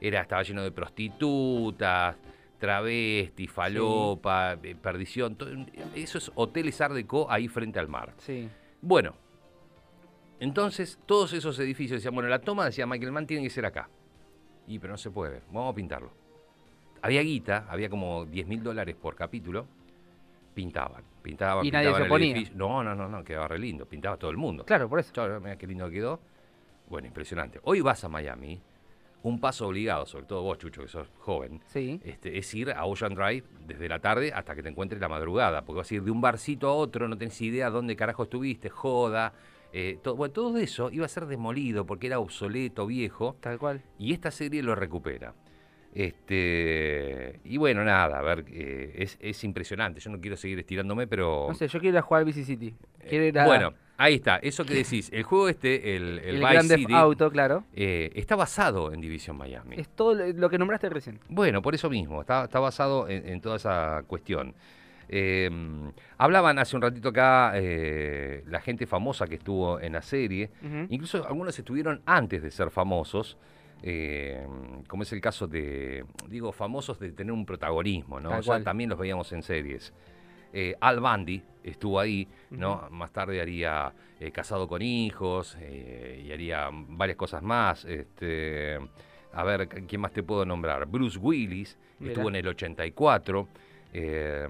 [0.00, 2.16] Era, estaba lleno de prostitutas,
[2.58, 5.36] travestis, falopa, eh, perdición.
[5.36, 5.50] todo-
[5.94, 8.14] eso es hoteles Art Deco ahí frente al mar.
[8.18, 8.48] Sí.
[8.80, 9.14] Bueno,
[10.40, 13.90] entonces todos esos edificios decían, bueno, la toma, decía Michael Mann, tiene que ser acá.
[14.66, 16.12] Y pero no se puede, vamos a pintarlo.
[17.02, 19.66] Había guita, había como 10 mil dólares por capítulo,
[20.54, 22.32] pintaban, pintaban, Y nadie pintaban se el oponía.
[22.36, 22.56] edificio.
[22.56, 24.64] No, no, no, no, quedaba re lindo, pintaba todo el mundo.
[24.64, 25.12] Claro, por eso.
[25.12, 26.20] Chau, mira qué lindo quedó.
[26.88, 27.60] Bueno, impresionante.
[27.64, 28.60] Hoy vas a Miami,
[29.22, 32.00] un paso obligado, sobre todo vos, Chucho, que sos joven, Sí.
[32.04, 35.62] este, es ir a Ocean Drive desde la tarde hasta que te encuentres la madrugada,
[35.64, 38.68] porque vas a ir de un barcito a otro, no tenés idea dónde carajo estuviste,
[38.70, 39.32] joda.
[39.70, 43.82] eh, to- bueno, todo eso iba a ser demolido porque era obsoleto, viejo, Tal cual.
[43.98, 45.34] y esta serie lo recupera.
[45.94, 50.00] Este, y bueno, nada, a ver, eh, es, es impresionante.
[50.00, 51.46] Yo no quiero seguir estirándome, pero.
[51.48, 52.74] No sé, yo quiero ir a jugar al Vice City.
[53.08, 53.46] Quiero ir a...
[53.46, 55.10] Bueno, ahí está, eso que decís.
[55.12, 57.64] El juego este, el, el, el Vice Grand Theft City, Auto, claro.
[57.74, 59.76] eh, está basado en División Miami.
[59.78, 61.20] Es todo lo- que nombraste recién.
[61.28, 64.54] Bueno, por eso mismo, está, está basado en, en toda esa cuestión.
[65.10, 65.48] Eh,
[66.18, 70.50] hablaban hace un ratito acá eh, la gente famosa que estuvo en la serie,
[70.90, 73.38] incluso algunos estuvieron antes de ser famosos,
[73.82, 74.46] eh,
[74.86, 78.38] como es el caso de, digo, famosos de tener un protagonismo, ¿no?
[78.38, 79.92] O sea, también los veíamos en series.
[80.52, 82.88] Eh, Al Bundy estuvo ahí, ¿no?
[82.90, 87.84] Más tarde haría eh, Casado con Hijos y haría varias cosas más.
[87.84, 88.78] Este,
[89.32, 90.86] a ver, ¿quién más te puedo nombrar?
[90.86, 93.48] Bruce Willis estuvo en el 84.
[93.92, 94.48] Eh,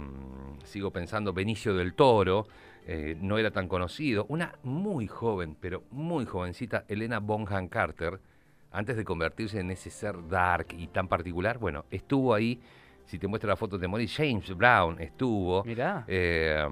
[0.65, 2.47] sigo pensando, Benicio del Toro,
[2.87, 4.27] eh, no era tan conocido.
[4.29, 8.21] Una muy joven, pero muy jovencita, Elena Bonham Carter,
[8.71, 12.61] antes de convertirse en ese ser dark y tan particular, bueno, estuvo ahí.
[13.05, 15.65] Si te muestro la foto de morir, James Brown estuvo.
[15.65, 16.05] Mirá.
[16.07, 16.67] Eh,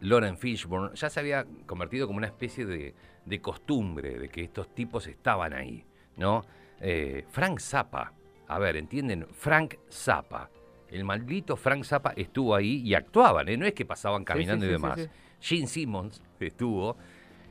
[0.00, 4.74] Lauren Fishburne, ya se había convertido como una especie de, de costumbre de que estos
[4.74, 5.84] tipos estaban ahí,
[6.16, 6.44] ¿no?
[6.80, 8.12] Eh, Frank Zappa,
[8.48, 9.26] a ver, ¿entienden?
[9.32, 10.50] Frank Zappa.
[10.88, 13.56] El maldito Frank Zappa estuvo ahí y actuaban, ¿eh?
[13.56, 15.00] No es que pasaban caminando sí, y demás.
[15.40, 16.96] sí, Gene Simmons estuvo,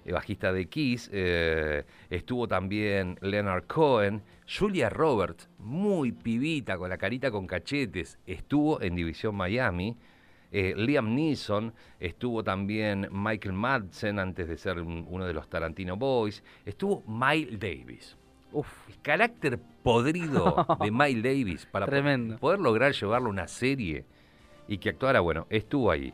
[0.09, 7.29] bajista de Kiss, eh, estuvo también Leonard Cohen, Julia Roberts, muy pibita, con la carita
[7.29, 9.95] con cachetes, estuvo en División Miami.
[10.53, 15.95] Eh, Liam Neeson, estuvo también Michael Madsen antes de ser un- uno de los Tarantino
[15.95, 18.17] Boys, estuvo Miles Davis.
[18.51, 22.37] Uf, El carácter podrido de Miles Davis para Tremendo.
[22.37, 24.03] poder lograr llevarlo a una serie
[24.67, 26.13] y que actuara, bueno, estuvo ahí.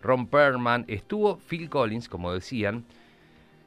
[0.00, 2.84] Ron Perlman, estuvo Phil Collins, como decían,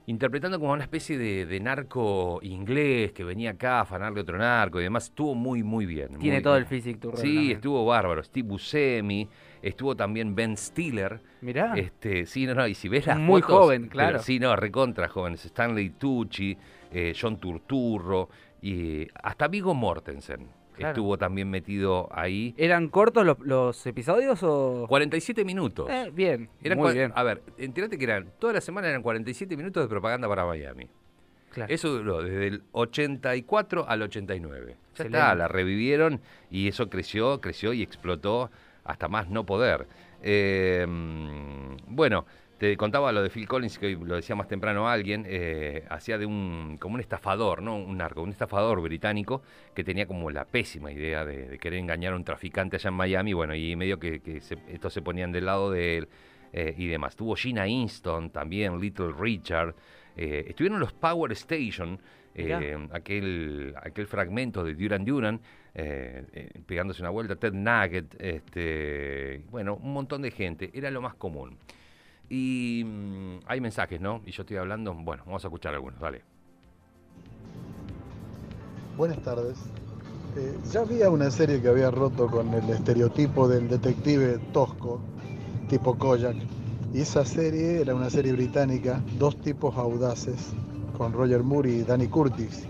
[0.07, 4.79] interpretando como una especie de, de narco inglés que venía acá a afanarle otro narco
[4.79, 5.05] y demás.
[5.05, 6.17] Estuvo muy, muy bien.
[6.17, 6.63] Tiene muy todo bien.
[6.63, 8.23] el physique Turrell Sí, estuvo bárbaro.
[8.23, 9.27] Steve Buscemi,
[9.61, 11.21] estuvo también Ben Stiller.
[11.41, 11.73] Mirá.
[11.75, 14.19] Este, sí, no, no, y si ves las Muy fotos, joven, pero claro.
[14.19, 15.43] sí, no, recontra jóvenes.
[15.45, 16.57] Stanley Tucci,
[16.91, 18.29] eh, John Turturro
[18.61, 20.91] y hasta Vigo Mortensen Claro.
[20.91, 22.53] estuvo también metido ahí.
[22.57, 24.85] ¿Eran cortos los, los episodios o...?
[24.87, 25.89] 47 minutos.
[25.89, 27.11] Eh, bien, Eran muy bien.
[27.15, 30.87] A ver, entérate que eran, toda la semana eran 47 minutos de propaganda para Miami.
[31.51, 31.73] Claro.
[31.73, 34.65] Eso duró desde el 84 al 89.
[34.67, 35.17] Ya Excelente.
[35.17, 38.51] está, la revivieron y eso creció, creció y explotó
[38.83, 39.87] hasta más no poder.
[40.21, 42.25] Eh, mm, bueno,
[42.57, 46.17] te contaba lo de Phil Collins, que hoy lo decía más temprano alguien, eh, hacía
[46.17, 47.75] de un, como un estafador, ¿no?
[47.77, 49.43] Un narco, un estafador británico
[49.75, 52.95] que tenía como la pésima idea de, de querer engañar a un traficante allá en
[52.95, 56.07] Miami, bueno, y medio que, que se- estos se ponían del lado de él
[56.51, 57.15] eh, y demás.
[57.15, 59.75] Tuvo Gina Easton también, Little Richard,
[60.15, 61.99] eh, estuvieron los Power Station,
[62.91, 65.39] aquel, aquel fragmento de Duran Duran,
[66.65, 71.57] pegándose una vuelta, Ted Nugget, este, bueno, un montón de gente, era lo más común.
[72.29, 74.21] Y mm, hay mensajes, ¿no?
[74.25, 76.23] Y yo estoy hablando, bueno, vamos a escuchar algunos, dale.
[78.97, 79.57] Buenas tardes.
[80.35, 85.01] Eh, ya había una serie que había roto con el estereotipo del detective tosco,
[85.69, 86.35] tipo Koyak.
[86.93, 90.53] Y esa serie era una serie británica, dos tipos audaces,
[90.97, 92.65] con Roger Moore y Danny Curtis.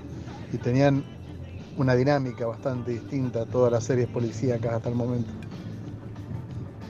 [0.51, 1.03] Y tenían
[1.77, 5.31] una dinámica bastante distinta a todas las series policíacas hasta el momento.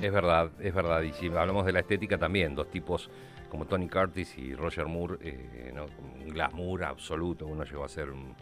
[0.02, 1.02] Es verdad, es verdad.
[1.02, 3.10] Y si hablamos de la estética también, dos tipos
[3.50, 5.86] como Tony Curtis y Roger Moore, eh, ¿no?
[6.24, 7.48] un glamour absoluto.
[7.48, 8.36] Uno llegó a ser un,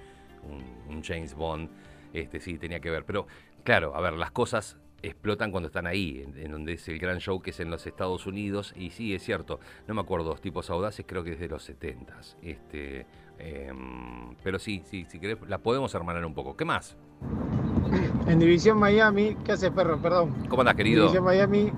[1.02, 1.70] James Bond.
[2.13, 3.06] Este sí, tenía que ver.
[3.06, 3.28] Pero
[3.63, 7.41] claro, a ver, las cosas explotan cuando están ahí, en, donde es el gran show
[7.41, 8.74] que es en los Estados Unidos.
[8.76, 11.63] Y sí, es cierto, no me acuerdo, dos tipos audaces, creo que es de los
[11.63, 13.06] 70 Este,
[13.39, 16.56] em, pero sí, sí, si querés, la podemos hermanar un poco.
[16.56, 16.95] ¿Qué más?
[18.28, 19.98] En División Miami, ¿qué hace perro?
[20.02, 20.34] Perdón.
[20.50, 21.02] ¿Cómo andás, En querido?
[21.04, 21.71] División Miami,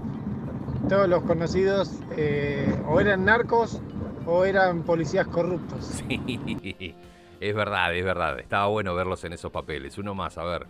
[0.90, 3.82] todos los conocidos eh, o eran narcos
[4.26, 6.04] o eran policías corruptos.
[6.10, 6.96] Sí,
[7.40, 8.40] es verdad, es verdad.
[8.40, 9.98] Estaba bueno verlos en esos papeles.
[9.98, 10.66] Uno más, a ver.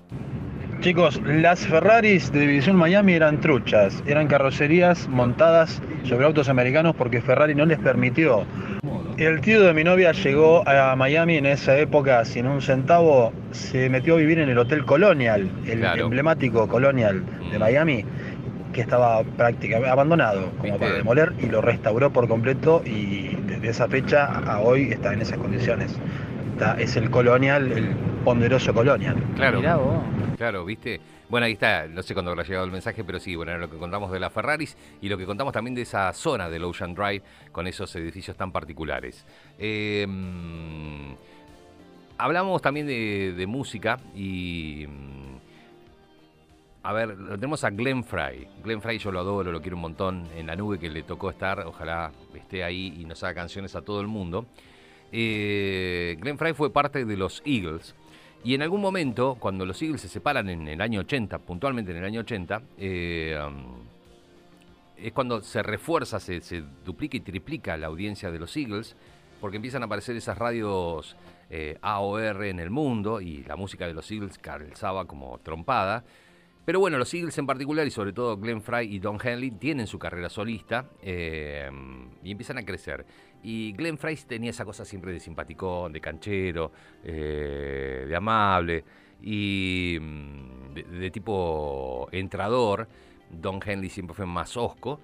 [0.81, 7.19] Chicos, las Ferraris de División Miami eran truchas, eran carrocerías montadas sobre autos americanos porque
[7.19, 8.45] Ferrari no les permitió.
[9.17, 13.89] El tío de mi novia llegó a Miami en esa época sin un centavo, se
[13.89, 16.03] metió a vivir en el Hotel Colonial, el Claro.
[16.03, 18.05] emblemático Colonial de Miami,
[18.71, 23.87] que estaba prácticamente abandonado como para demoler y lo restauró por completo y desde esa
[23.87, 25.97] fecha a hoy está en esas condiciones.
[26.57, 29.15] Está- es el Colonial, el ponderoso Colonial.
[29.35, 29.61] Claro.
[30.37, 30.99] Claro, ¿viste?
[31.29, 33.69] Bueno, ahí está, no sé cuándo habrá llegado el mensaje, pero sí, bueno, era lo
[33.69, 36.95] que contamos de las Ferraris y lo que contamos también de esa zona del Ocean
[36.95, 39.23] Drive con esos edificios tan particulares.
[39.59, 41.11] Eh, mm,
[42.17, 44.85] hablamos también de, de música y...
[44.87, 45.37] mm,
[46.83, 48.47] A ver, lo tenemos a Glenn Fry.
[48.63, 50.27] Glenn Fry yo lo adoro, lo quiero un montón.
[50.35, 53.81] En la nube que le tocó estar, ojalá esté ahí y nos haga canciones a
[53.81, 54.45] todo el mundo.
[55.11, 57.95] Eh, Glenn Fry fue parte de los Eagles.
[58.43, 61.97] Y en algún momento, cuando los Eagles se separan en el año 80, puntualmente en
[61.97, 63.87] el año 80, eh, um,
[64.97, 68.95] es cuando se refuerza, se, duplica y triplica la audiencia de los Eagles,
[69.41, 71.15] porque empiezan a aparecer esas radios
[71.49, 76.03] eh, AOR en el mundo y la música de los Eagles calzaba como trompada.
[76.65, 79.87] Pero bueno, los Eagles en particular y sobre todo Glenn Fry y Don Henley tienen
[79.87, 81.69] su carrera solista eh,
[82.23, 83.05] y empiezan a crecer.
[83.43, 86.71] Y Glenn Fry tenía esa cosa siempre de simpaticón, de canchero,
[87.03, 88.83] eh, de amable
[89.21, 92.87] y mm, de, de tipo entrador.
[93.29, 94.99] Don Henley siempre fue más osco.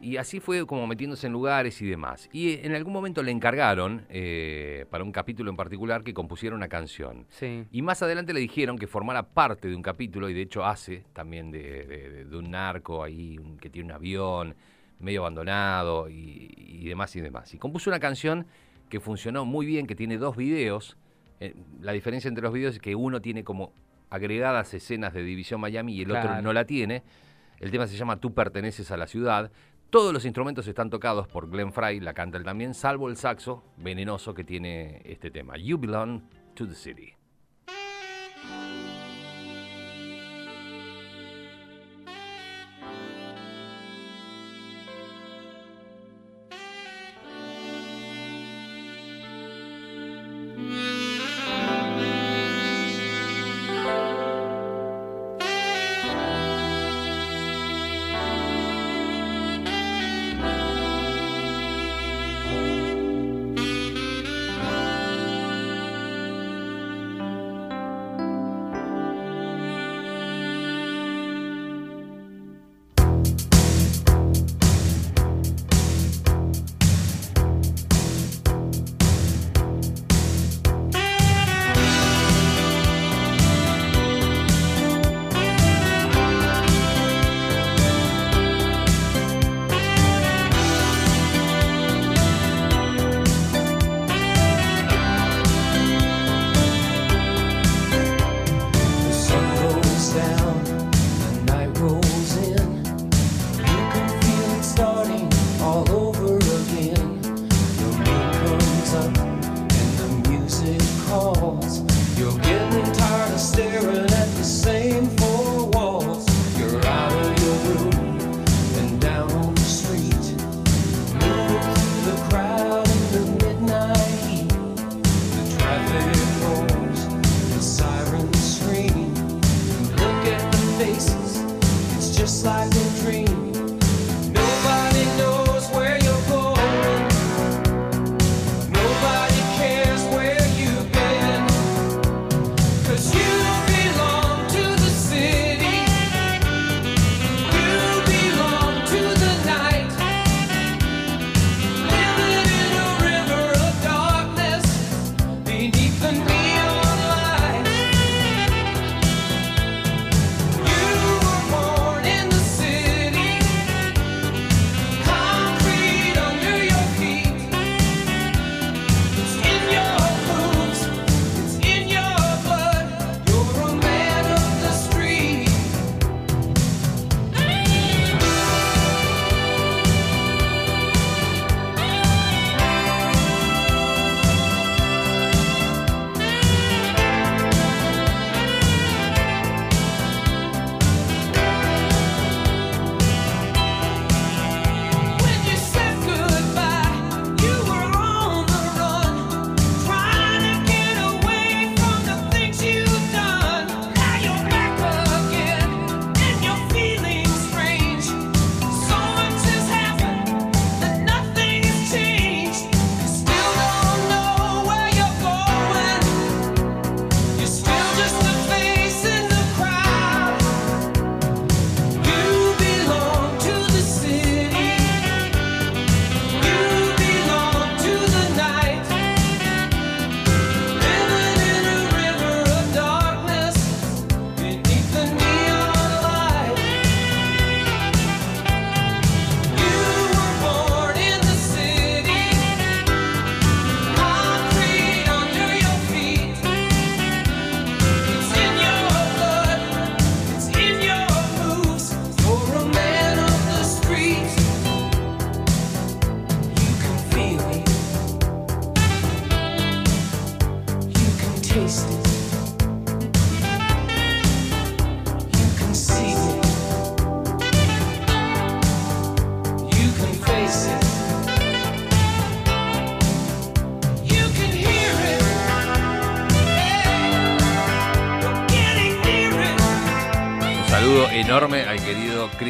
[0.00, 2.28] Y así fue como metiéndose en lugares y demás.
[2.32, 6.54] Y eh, en algún momento le encargaron, eh, para un capítulo en particular, que compusiera
[6.54, 7.26] una canción.
[7.30, 7.64] Sí.
[7.72, 11.02] Y más adelante le dijeron que formara parte de un capítulo, y de hecho hace
[11.14, 14.54] también de, de- de un narco ahí que tiene un avión
[14.98, 17.52] medio abandonado y, y demás y demás.
[17.54, 18.46] Y compuso una canción
[18.88, 20.96] que funcionó muy bien, que tiene dos videos.
[21.40, 23.72] Eh, la diferencia entre los videos es que uno tiene como
[24.10, 27.02] agregadas escenas de División Miami y el otro no la tiene.
[27.60, 29.50] El tema se llama Tú perteneces a la ciudad.
[29.90, 33.64] Todos los instrumentos están tocados por Glenn Fry, la canta él también, salvo el saxo
[33.78, 35.56] venenoso que tiene este tema.
[35.56, 36.22] You belong
[36.54, 37.17] to the city.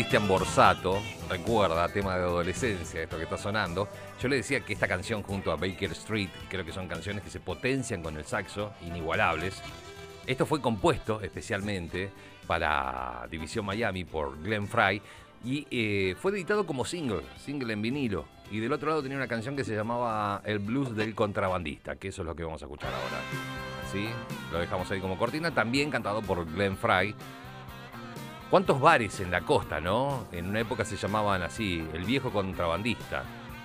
[0.08, 1.02] Cristian Borsato.
[1.28, 3.86] Recuerda, tema de adolescencia, esto que está sonando.
[4.18, 7.28] Yo le decía que esta canción junto a Baker Street, creo que son canciones que
[7.28, 9.62] se potencian con el saxo, inigualables.
[10.26, 12.10] Esto fue compuesto especialmente
[12.46, 15.02] para División Miami por Glenn Fry
[15.44, 18.24] y eh, fue editado como single, single en vinilo.
[18.50, 22.08] Y del otro lado tenía una canción que se llamaba El Blues del Contrabandista, que
[22.08, 23.22] eso es lo que vamos a escuchar ahora.
[23.92, 24.08] ¿Sí?
[24.52, 27.14] Lo dejamos ahí como cortina, también cantado por Glenn Fry.
[28.50, 30.24] ¿Cuántos bares en la costa, no?
[30.32, 33.22] En una época se llamaban así, el viejo contrabandista,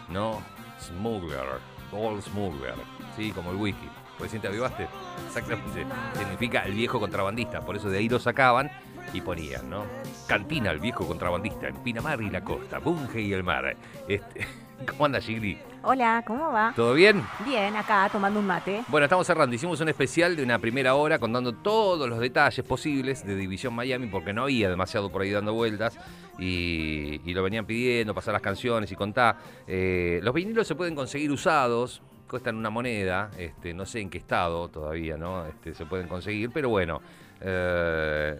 [0.10, 0.42] ¿no?
[0.78, 1.46] Smuggler,
[1.94, 2.76] Old Smuggler,
[3.16, 3.32] ¿sí?
[3.32, 3.88] Como el whisky.
[4.20, 4.90] Recién te avivaste.
[5.26, 5.86] Exactamente.
[6.18, 7.62] Significa el viejo contrabandista.
[7.62, 8.70] Por eso de ahí lo sacaban
[9.14, 9.86] y ponían, ¿no?
[10.28, 13.78] Cantina, el viejo contrabandista, en Pinamar y la costa, Bunge y el mar.
[14.08, 14.46] Este,
[14.86, 15.58] ¿Cómo anda, Gigli?
[15.86, 16.72] Hola, ¿cómo va?
[16.74, 17.22] ¿Todo bien?
[17.46, 18.86] Bien, acá tomando un mate.
[18.88, 19.54] Bueno, estamos cerrando.
[19.54, 24.08] Hicimos un especial de una primera hora contando todos los detalles posibles de División Miami
[24.08, 26.00] porque no había demasiado por ahí dando vueltas
[26.40, 29.36] y, y lo venían pidiendo, pasar las canciones y contar.
[29.68, 34.20] Eh, los vinilos se pueden conseguir usados, cuestan una moneda, este, no sé en qué
[34.20, 35.46] estado todavía, ¿no?
[35.48, 37.02] Este, se pueden conseguir, pero bueno.
[37.42, 38.40] eh,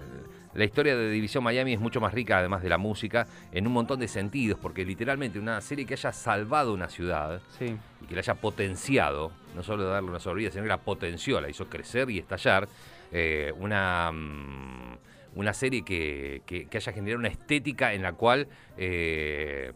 [0.56, 3.74] la historia de División Miami es mucho más rica, además de la música, en un
[3.74, 7.76] montón de sentidos, porque literalmente una serie que haya salvado una ciudad Sí.
[8.02, 11.50] y que la haya potenciado, no solo darle una sobrevida, sino que la potenció, la
[11.50, 12.68] hizo crecer y estallar,
[13.12, 14.98] eh, una, mm,
[15.36, 18.48] una serie que, que- que haya generado una estética en la cual,
[18.78, 19.74] eh,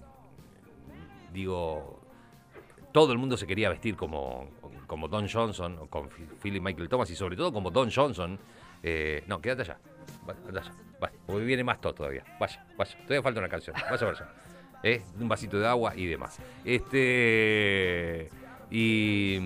[1.33, 2.01] digo,
[2.91, 4.49] todo el mundo se quería vestir como,
[4.87, 8.39] como Don Johnson, o con Phil- Philip Michael Thomas, y sobre todo como Don Johnson.
[8.83, 9.77] Eh, no, quédate allá.
[10.27, 10.71] Va- anda allá.
[10.99, 12.23] Vaya, porque viene más todo todavía.
[12.39, 12.97] Vaya, vaya.
[13.03, 13.75] Todavía falta una canción.
[13.75, 14.29] Vaya para allá.
[14.83, 15.01] ¿Eh?
[15.19, 16.39] Un vasito de agua y demás.
[16.63, 18.29] Este.
[18.69, 19.39] Y,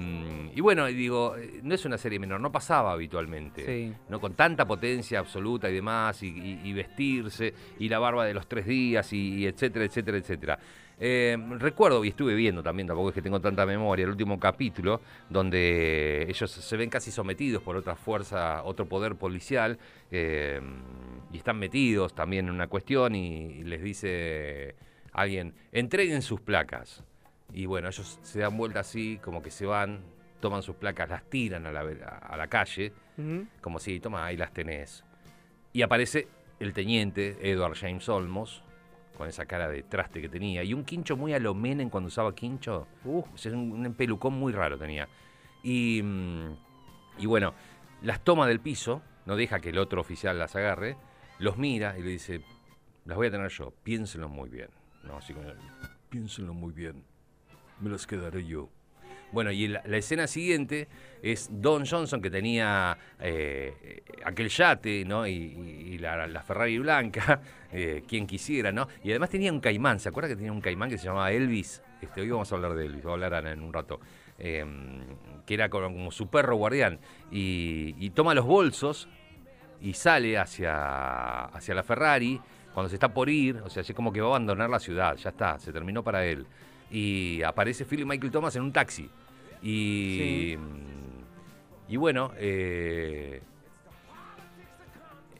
[0.55, 3.65] y bueno, digo, eh, no es una serie menor, no pasaba habitualmente.
[3.65, 3.93] Sí.
[4.09, 4.19] ¿no?
[4.19, 8.47] Con tanta potencia absoluta y demás, y, y- y vestirse, y la barba de los
[8.47, 10.59] tres días, y etcétera, etcétera, etcétera.
[11.03, 15.01] Eh, recuerdo, y estuve viendo también, tampoco es que tengo tanta memoria, el último capítulo,
[15.31, 19.79] donde ellos se ven casi sometidos por otra fuerza, otro poder policial,
[20.11, 20.61] eh,
[21.33, 24.75] y están metidos también en una cuestión, y, y les dice
[25.11, 27.03] alguien, entreguen sus placas.
[27.51, 30.01] Y bueno, ellos se dan vuelta así, como que se van,
[30.39, 32.93] toman sus placas, las tiran a la, a la calle,
[33.59, 35.03] como si, toma, ahí las tenés.
[35.73, 36.27] Y aparece
[36.59, 38.63] el teniente Edward James Olmos,
[39.21, 42.07] con esa cara de traste que tenía, y un quincho muy a lo Menem cuando
[42.07, 42.87] usaba quincho.
[43.03, 45.07] Un, un pelucón muy raro tenía.
[45.61, 46.57] Y, mm,
[47.19, 47.53] y bueno,
[48.01, 50.97] las toma del piso, no deja que el otro oficial las agarre,
[51.37, 52.41] los mira y le dice,
[53.05, 54.69] las voy a tener yo, piénsenlo muy bien.
[55.03, 55.49] No, así como,
[56.09, 57.03] piénsenlo muy bien,
[57.79, 58.69] me las quedaré yo.
[59.31, 60.87] Bueno, y la, escena siguiente
[61.21, 65.25] es Don Johnson que tenía eh, aquel yate, ¿no?
[65.25, 68.87] Y, y- la, Ferrari blanca, eh, quien quisiera, ¿no?
[69.03, 71.81] Y además tenía un caimán, ¿se acuerda que tenía un caimán que se llamaba Elvis?
[72.01, 73.99] Este, hoy vamos a hablar de Elvis, vamos a hablar en un rato.
[74.39, 74.65] Eh,
[75.45, 76.99] que era como, su perro guardián.
[77.29, 79.07] Y, toma los bolsos
[79.81, 82.39] y sale hacia, hacia la Ferrari
[82.73, 85.15] cuando se está por ir, o sea, así como que va a abandonar la ciudad,
[85.17, 86.45] ya está, se terminó para él.
[86.89, 89.09] Y aparece Philip Michael Thomas en un taxi.
[89.61, 90.57] Y,
[91.87, 93.41] y bueno, eh,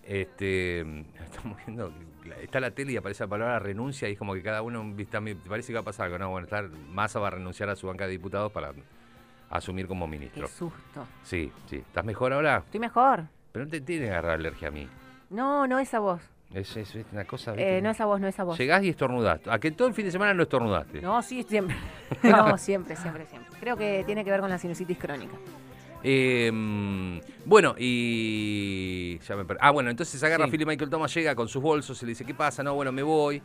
[0.04, 0.82] este,
[1.24, 1.94] estamos viendo,
[2.42, 4.96] está la tele y aparece la palabra renuncia y es como que cada uno,
[5.48, 7.88] parece que va a pasar algo, no, bueno, está, Massa va a renunciar a su
[7.88, 8.74] banca de diputados para
[9.50, 10.48] asumir como ministro.
[10.48, 11.08] Qué susto.
[11.24, 11.78] Sí, sí.
[11.78, 12.64] ¿Estás mejor ahora?
[12.66, 13.26] Estoy mejor.
[13.52, 14.88] Pero no te tiene que agarrar alergia a mí.
[15.30, 16.22] No, no es a vos.
[16.54, 17.54] Es, es- es una cosa.
[17.56, 18.58] Eh, no es a vos, no es a vos.
[18.58, 19.50] Llegás y estornudaste.
[19.50, 21.02] ¿A que todo el fin de semana no estornudaste?
[21.02, 21.76] No, sí, siempre.
[22.24, 23.58] No, siempre, siempre, siempre.
[23.60, 25.34] Creo que tiene que ver con la sinusitis crónica.
[26.04, 29.20] Eh, mm, bueno, y.
[29.20, 32.02] Ya me per- Ah, bueno, entonces agarra a Philip Michael Thomas, llega con sus bolsos
[32.02, 32.64] y le dice: ¿Qué pasa?
[32.64, 33.42] No, bueno, me voy.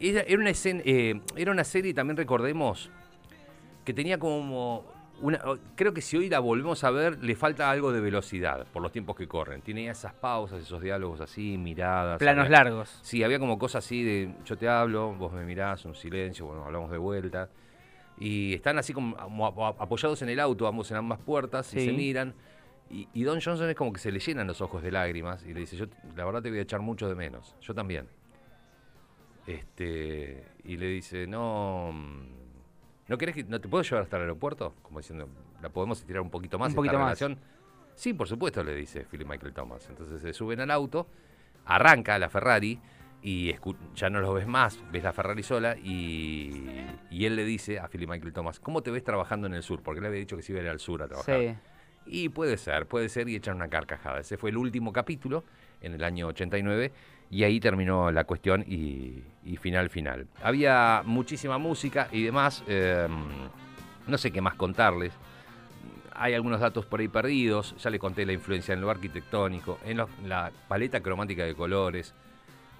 [0.00, 2.90] Era, era una, escena, eh, era una serie, también recordemos,
[3.84, 4.84] que tenía como.
[5.20, 5.40] Una,
[5.74, 8.92] creo que si hoy la volvemos a ver, le falta algo de velocidad por los
[8.92, 9.62] tiempos que corren.
[9.62, 12.18] Tiene esas pausas, esos diálogos así, miradas.
[12.18, 12.98] Planos había- largos.
[13.02, 16.64] Sí, había como cosas así de yo te hablo, vos me mirás, un silencio, bueno,
[16.64, 17.48] hablamos de vuelta.
[18.20, 21.80] Y están así como como ap- apoyados en el auto, ambos en ambas puertas, y
[21.86, 22.34] se miran.
[22.90, 25.52] Y, y Don Johnson es como que se le llenan los ojos de lágrimas y
[25.52, 28.06] le dice, yo la verdad te voy a echar mucho de menos, yo también.
[29.46, 32.22] Este, y le dice, no, mm,
[33.08, 34.74] ¿no querés que no te puedo llevar hasta el aeropuerto?
[34.82, 35.28] Como diciendo,
[35.62, 37.18] ¿la podemos estirar un poquito más Un poquito esta más.
[37.20, 37.38] relación?
[37.94, 39.88] Sí, por supuesto, le dice Philip Michael Thomas.
[39.88, 41.08] Entonces se suben al auto,
[41.64, 42.78] arranca la Ferrari
[43.20, 43.52] y
[43.96, 47.88] ya no los ves más, ves la Ferrari sola y, y él le dice a
[47.88, 49.82] Philip Michael Thomas, ¿cómo te ves trabajando en el sur?
[49.82, 51.40] Porque le había dicho que se iba a ir al sur a trabajar.
[51.40, 51.54] Sí.
[52.06, 54.20] Y puede ser, puede ser y echan una carcajada.
[54.20, 55.44] Ese fue el último capítulo
[55.80, 56.92] en el año 89
[57.30, 59.22] y ahí terminó la cuestión y,
[59.60, 60.26] final final.
[60.42, 63.08] Había muchísima música y demás, eh,
[64.06, 65.12] no sé qué más contarles.
[66.14, 67.74] hay algunos datos por ahí perdidos.
[67.78, 69.98] Ya le conté la influencia en lo arquitectónico, en
[70.28, 72.14] la paleta cromática de colores,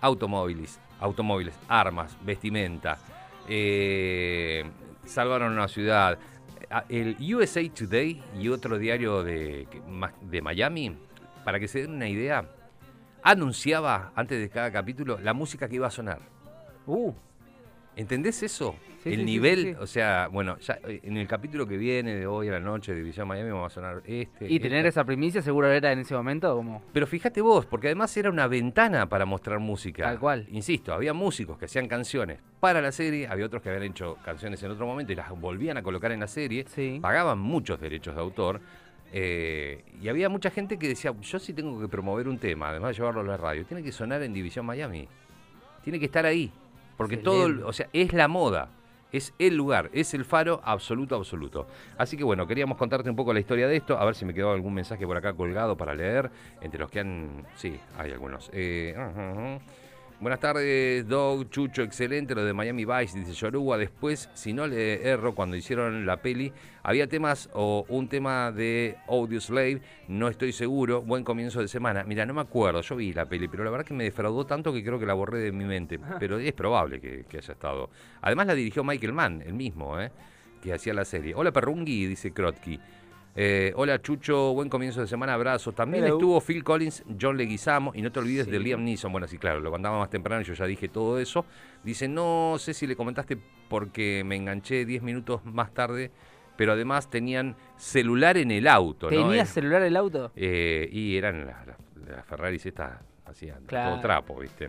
[0.00, 2.98] automóviles, automóviles, armas, vestimenta.
[3.48, 4.64] eh,
[5.04, 6.18] salvaron una ciudad.
[6.70, 9.66] Ah, El USA Today y otro diario de
[10.42, 10.96] Miami,
[11.44, 12.44] para que se den una idea,
[13.22, 16.20] anunciaba antes de cada capítulo la música que iba a sonar.
[16.86, 17.12] Uh.
[17.96, 18.76] ¿Entendés eso?
[19.02, 22.14] Sí, el sí, nivel, sí, o sea, bueno, ya eh, en el capítulo que viene
[22.14, 24.48] de hoy a la noche de División Miami va a sonar este.
[24.48, 26.82] Y tener esa primicia seguro era en ese momento como...
[26.92, 30.04] Pero fíjate vos, porque además era una ventana para mostrar música.
[30.04, 30.46] Tal cual.
[30.50, 34.62] Insisto, había músicos que hacían canciones para la serie, había otros que habían hecho canciones
[34.62, 36.64] en otro momento y las volvían a colocar en la serie.
[37.00, 38.60] Pagaban muchos derechos de autor.
[39.12, 42.90] Eh, y había mucha gente que decía, yo sí tengo que promover un tema, además
[42.90, 45.08] de llevarlo a la radio, tiene que sonar en División Miami.
[45.82, 46.52] Tiene que estar ahí.
[46.96, 48.70] Porque todo, o sea, es la moda.
[49.10, 51.66] Es el lugar, es el faro absoluto, absoluto.
[51.96, 54.34] Así que bueno, queríamos contarte un poco la historia de esto, a ver si me
[54.34, 56.30] quedó algún mensaje por acá colgado para leer,
[56.60, 57.46] entre los que han...
[57.54, 58.50] Sí, hay algunos.
[58.52, 58.94] Eh.
[60.20, 63.78] Buenas tardes, Doug, Chucho, excelente, lo de Miami Vice, dice Yoruba.
[63.78, 66.52] Después, si no le erro, cuando hicieron la peli,
[66.82, 72.02] había temas o un tema de Audio Slave, no estoy seguro, buen comienzo de semana.
[72.02, 74.72] Mira, no me acuerdo, yo vi la peli, pero la verdad que me defraudó tanto
[74.72, 77.88] que creo que la borré de mi mente, pero es probable que, que haya estado.
[78.20, 80.10] Además la dirigió Michael Mann, el mismo, ¿eh?
[80.60, 81.34] que hacía la serie.
[81.36, 82.80] Hola Perrungui, dice Krotki.
[83.40, 85.72] Eh, hola Chucho, buen comienzo de semana, abrazos.
[85.72, 86.16] También Hello.
[86.16, 89.12] estuvo Phil Collins, John Leguizamo y no te olvides de Liam Neeson.
[89.12, 91.46] Bueno, sí, claro, lo mandaba más temprano y yo ya dije todo eso.
[91.84, 96.10] Dice, no sé si le comentaste porque me enganché 10 minutos más tarde,
[96.56, 99.28] pero además tenían celular en el auto, ¿no?
[99.28, 100.32] ¿Tenía Eh, celular el auto?
[100.34, 101.78] eh, y eran las, las-
[102.08, 103.90] las Ferraris estas, hacían Claro.
[103.92, 104.68] todo trapo, ¿viste?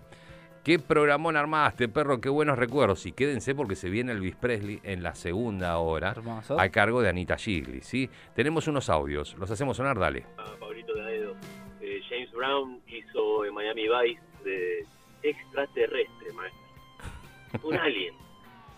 [0.70, 2.22] ¿Qué programón armaste, perro?
[2.22, 3.04] Qué buenos recuerdos.
[3.08, 6.60] Y quédense porque se viene Elvis Presley en la segunda hora Hermoso.
[6.60, 8.08] a cargo de Anita Gigli, ¿sí?
[8.36, 10.28] Tenemos unos audios, los hacemos sonar, dale.
[10.60, 11.34] Pablito Daedo.
[11.82, 14.86] Eh, James Brown hizo en Miami Vice de
[15.24, 17.68] extraterrestre, maestro.
[17.68, 18.14] Un alien.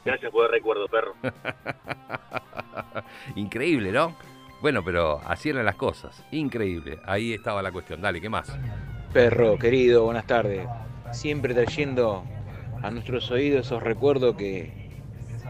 [0.06, 1.14] Gracias por el recuerdo, perro.
[3.36, 4.16] Increíble, ¿no?
[4.62, 6.26] Bueno, pero así eran las cosas.
[6.32, 7.00] Increíble.
[7.04, 8.00] Ahí estaba la cuestión.
[8.00, 8.58] Dale, ¿qué más?
[9.12, 10.66] Perro, querido, buenas tardes.
[11.12, 12.24] Siempre trayendo
[12.82, 14.72] a nuestros oídos esos recuerdos que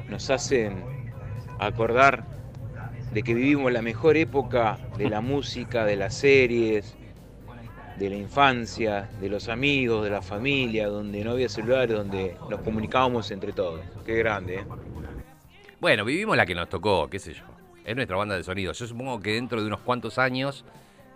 [0.10, 0.84] nos hacen
[1.60, 2.26] acordar
[3.14, 6.96] de que vivimos la mejor época de la música, de las series,
[7.98, 12.62] de la infancia, de los amigos, de la familia, donde no había celulares, donde nos
[12.62, 13.82] comunicábamos entre todos.
[14.06, 14.66] Qué grande, ¿eh?
[15.80, 17.44] Bueno, vivimos la que nos tocó, qué sé yo.
[17.84, 18.72] Es nuestra banda de sonido.
[18.72, 20.64] Yo supongo que dentro de unos cuantos años,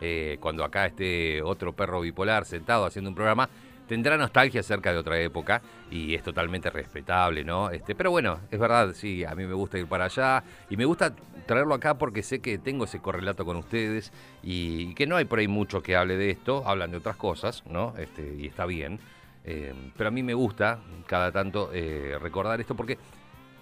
[0.02, 3.50] eh, cuando acá esté otro perro bipolar sentado haciendo un programa,
[3.88, 5.62] tendrá nostalgia acerca de otra época
[5.92, 7.70] y es totalmente respetable, ¿no?
[7.70, 10.86] Este, pero bueno, es verdad, sí, a mí me gusta ir para allá y me
[10.86, 11.16] gusta
[11.46, 14.12] traerlo acá porque sé que tengo ese correlato con ustedes
[14.42, 17.64] y que no hay por ahí mucho que hable de esto, hablan de otras cosas,
[17.68, 17.94] ¿no?
[17.98, 19.00] Este, y está bien.
[19.44, 22.98] Eh, pero a mí me gusta cada tanto eh, recordar esto porque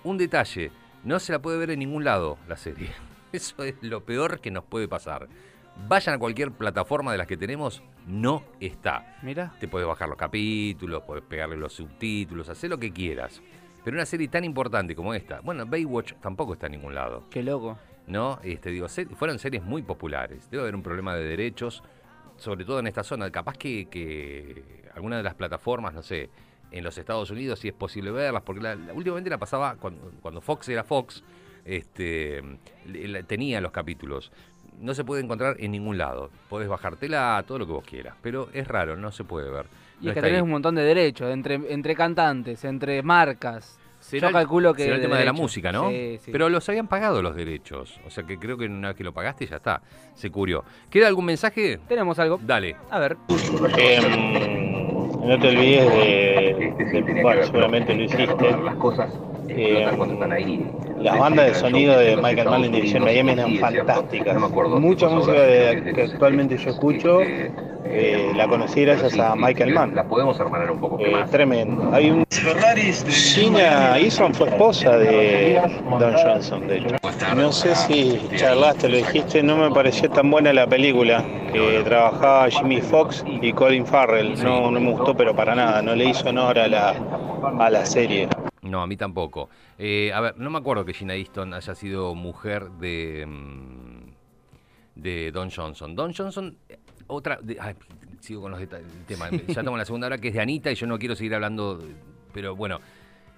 [0.03, 0.71] un detalle,
[1.03, 2.89] no se la puede ver en ningún lado la serie.
[3.33, 5.27] Eso es lo peor que nos puede pasar.
[5.87, 9.17] Vayan a cualquier plataforma de las que tenemos, no está.
[9.21, 9.53] Mira.
[9.59, 13.41] Te puedes bajar los capítulos, puedes pegarle los subtítulos, hacer lo que quieras.
[13.83, 17.23] Pero una serie tan importante como esta, bueno, Baywatch tampoco está en ningún lado.
[17.29, 17.77] Qué loco.
[18.07, 18.39] ¿No?
[18.43, 20.49] Este, digo, fueron series muy populares.
[20.49, 21.83] Debe haber un problema de derechos,
[22.37, 23.29] sobre todo en esta zona.
[23.31, 26.29] Capaz que, que alguna de las plataformas, no sé,
[26.71, 30.11] en los Estados Unidos sí es posible verlas, porque la- la- últimamente la pasaba cuando,
[30.21, 31.23] cuando Fox era Fox,
[31.65, 32.41] este,
[32.85, 34.31] la- tenía los capítulos.
[34.79, 36.29] No se puede encontrar en ningún lado.
[36.49, 39.65] Podés bajártela, todo lo que vos quieras, pero es raro, no se puede ver.
[40.01, 40.41] Y No es que tenés ahí.
[40.43, 43.79] un montón de derechos, entre, entre cantantes, entre marcas.
[43.99, 44.83] Será Yo calculo que.
[44.83, 45.89] será el tema de la música, ¿no?
[45.89, 46.31] Sí, sí.
[46.31, 48.01] Pero los habían pagado los derechos.
[48.05, 49.81] O sea que creo que una vez que lo pagaste ya está.
[50.13, 50.65] Se curió.
[50.89, 51.79] ¿Queda algún mensaje?
[51.87, 52.37] Tenemos algo.
[52.43, 52.75] Dale.
[52.89, 53.15] A ver.
[53.77, 58.27] Em, no te olvides de, de- bueno, seguramente lo hiciste.
[59.47, 64.37] Em, las bandas de sonido de Michael Mann en División Miami eran fantásticas.
[64.79, 67.19] Mucha música de- que actualmente yo escucho
[67.85, 69.95] eh, la conocí gracias a Michael Mann.
[69.95, 71.29] La podemos armar un poco más.
[71.29, 71.89] Tremendo.
[71.93, 72.23] Hay un
[73.09, 75.61] Gina Easton fue esposa de
[75.99, 76.95] Don Johnson, de hecho.
[77.35, 82.49] No sé si charlaste, lo dijiste, no me pareció tan buena la película que trabajaba
[82.49, 84.41] Jimmy Fox y Colin Farrell.
[84.43, 86.93] No, no me gustó, pero para nada, no le hizo honor a la,
[87.59, 88.27] a la serie.
[88.73, 89.49] No, a mí tampoco.
[89.77, 94.09] Eh, a ver, no me acuerdo que Gina Easton haya sido mujer de, mm,
[94.95, 95.95] de Don Johnson.
[95.95, 97.37] Don Johnson, eh, otra...
[97.39, 97.75] de- ay,
[98.19, 99.29] sigo con los detalles del tema.
[99.29, 101.35] Ya estamos en la segunda hora que es de Anita y yo no quiero seguir
[101.35, 101.79] hablando,
[102.33, 102.79] pero bueno.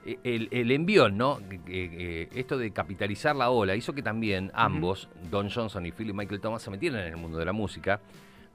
[0.05, 1.39] eh, el, el envión, ¿no?
[1.65, 6.39] Que esto de capitalizar la ola hizo que también ambos, Don Johnson y Philip Michael
[6.39, 7.99] Thomas, se metieran en el mundo de la música.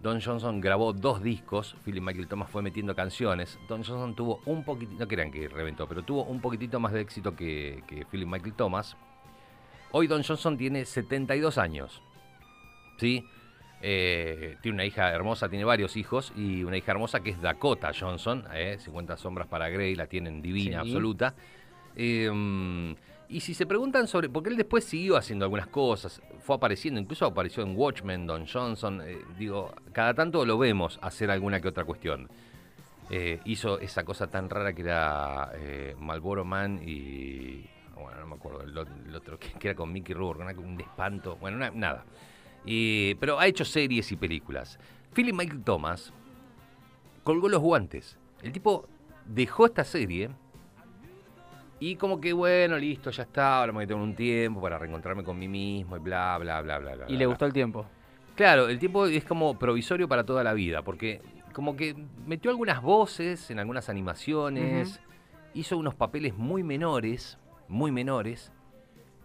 [0.02, 3.58] Don Johnson grabó dos discos, Philip Michael Thomas fue metiendo canciones.
[3.68, 7.02] Don Johnson tuvo un poquitito, no crean que reventó, pero tuvo un poquitito más de
[7.02, 8.96] éxito que, que Philip Michael Thomas.
[9.92, 12.02] Hoy Don Johnson tiene 72 años.
[12.98, 13.24] ¿Sí?
[13.82, 17.92] Eh, tiene una hija hermosa, tiene varios hijos y una hija hermosa que es Dakota
[17.98, 20.88] Johnson, eh, 50 sombras para Grey, la tienen divina, Sí.
[20.90, 21.34] absoluta.
[21.96, 22.94] Eh,
[23.30, 27.26] y si se preguntan sobre, porque él después siguió haciendo algunas cosas, fue apareciendo, incluso
[27.26, 31.84] apareció en Watchmen, Don Johnson, eh, digo, cada tanto lo vemos hacer alguna que otra
[31.84, 32.28] cuestión.
[33.08, 37.64] Eh, hizo esa cosa tan rara que era eh, Marlboro Man y,
[37.94, 38.76] bueno, no me acuerdo, el,
[39.14, 42.04] otro que, era con Mickey Rourke, un espanto, bueno, nada.
[42.64, 44.78] Pero ha hecho series y películas.
[45.14, 46.12] Philip Michael Thomas
[47.22, 48.18] colgó los guantes.
[48.42, 48.88] El tipo
[49.24, 50.30] dejó esta serie
[51.80, 54.78] y como que, bueno, listo, ya está, ahora me voy a tomar un tiempo para
[54.78, 57.04] reencontrarme con mí mismo y bla, bla, bla, bla, bla.
[57.06, 57.26] Y bla, le bla.
[57.26, 57.86] gustó el tiempo.
[58.36, 61.20] Claro, el tiempo es como provisorio para toda la vida, porque
[61.52, 65.00] como que metió algunas voces en algunas animaciones,
[65.54, 68.52] hizo unos papeles muy menores, muy menores,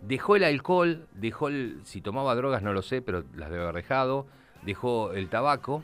[0.01, 3.75] dejó el alcohol, dejó el, si tomaba drogas no lo sé, pero las debe haber
[3.75, 4.27] dejado,
[4.63, 5.83] dejó el tabaco,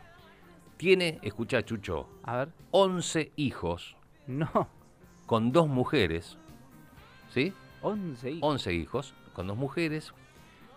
[0.78, 2.50] tiene, escucha Chucho, A ver.
[2.72, 3.98] 11 hijos,
[4.28, 4.68] no,
[5.26, 6.38] con dos mujeres,
[7.32, 7.54] ¿sí?
[7.82, 8.50] 11 hijos.
[8.52, 10.14] 11 hijos, con dos mujeres.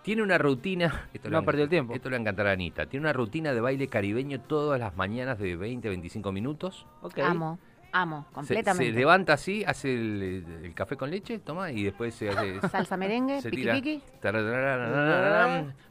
[0.02, 1.09] Tiene una rutina.
[1.14, 1.94] Esto le No va a- perdió el tiempo.
[1.94, 2.86] Esto le va a encantar a Anita.
[2.86, 6.86] Tiene una rutina de baile caribeño todas las mañanas de 20 25 minutos.
[7.22, 7.59] Amo,
[7.92, 8.92] amo, Se, completamente.
[8.92, 12.61] se levanta así, hace el, el café con leche, toma, y después se hace.
[12.68, 13.74] Salsa merengue, se piqui tira.
[13.74, 14.02] piqui.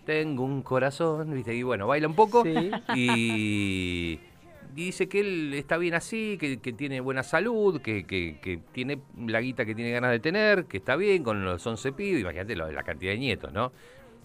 [0.06, 1.56] Tengo un corazón, ¿viste?
[1.56, 2.44] Y bueno, baila un poco.
[2.44, 2.72] Sí.
[2.96, 4.20] Y.
[4.76, 8.60] y dice que él está bien así, que, que tiene buena salud, que, que- que
[8.72, 12.22] tiene la guita que tiene ganas de tener, que está bien con los 11 pibes,
[12.22, 13.72] imagínate la cantidad de nietos, ¿no?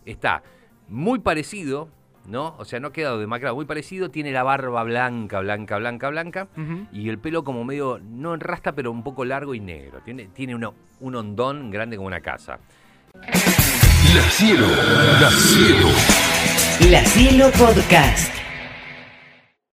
[0.06, 0.42] Está
[0.88, 1.90] muy parecido,
[2.26, 2.54] ¿no?
[2.58, 6.48] O sea, no ha quedado demacrado, muy parecido, tiene la barba blanca, blanca, blanca, blanca,
[6.92, 10.00] y el pelo como medio, no en rasta, pero un poco largo y negro.
[10.04, 12.58] Tiene, tiene uno- un hondón grande como una casa.
[14.14, 14.66] La Cielo.
[15.20, 15.88] La Cielo.
[16.90, 18.32] La Cielo Podcast.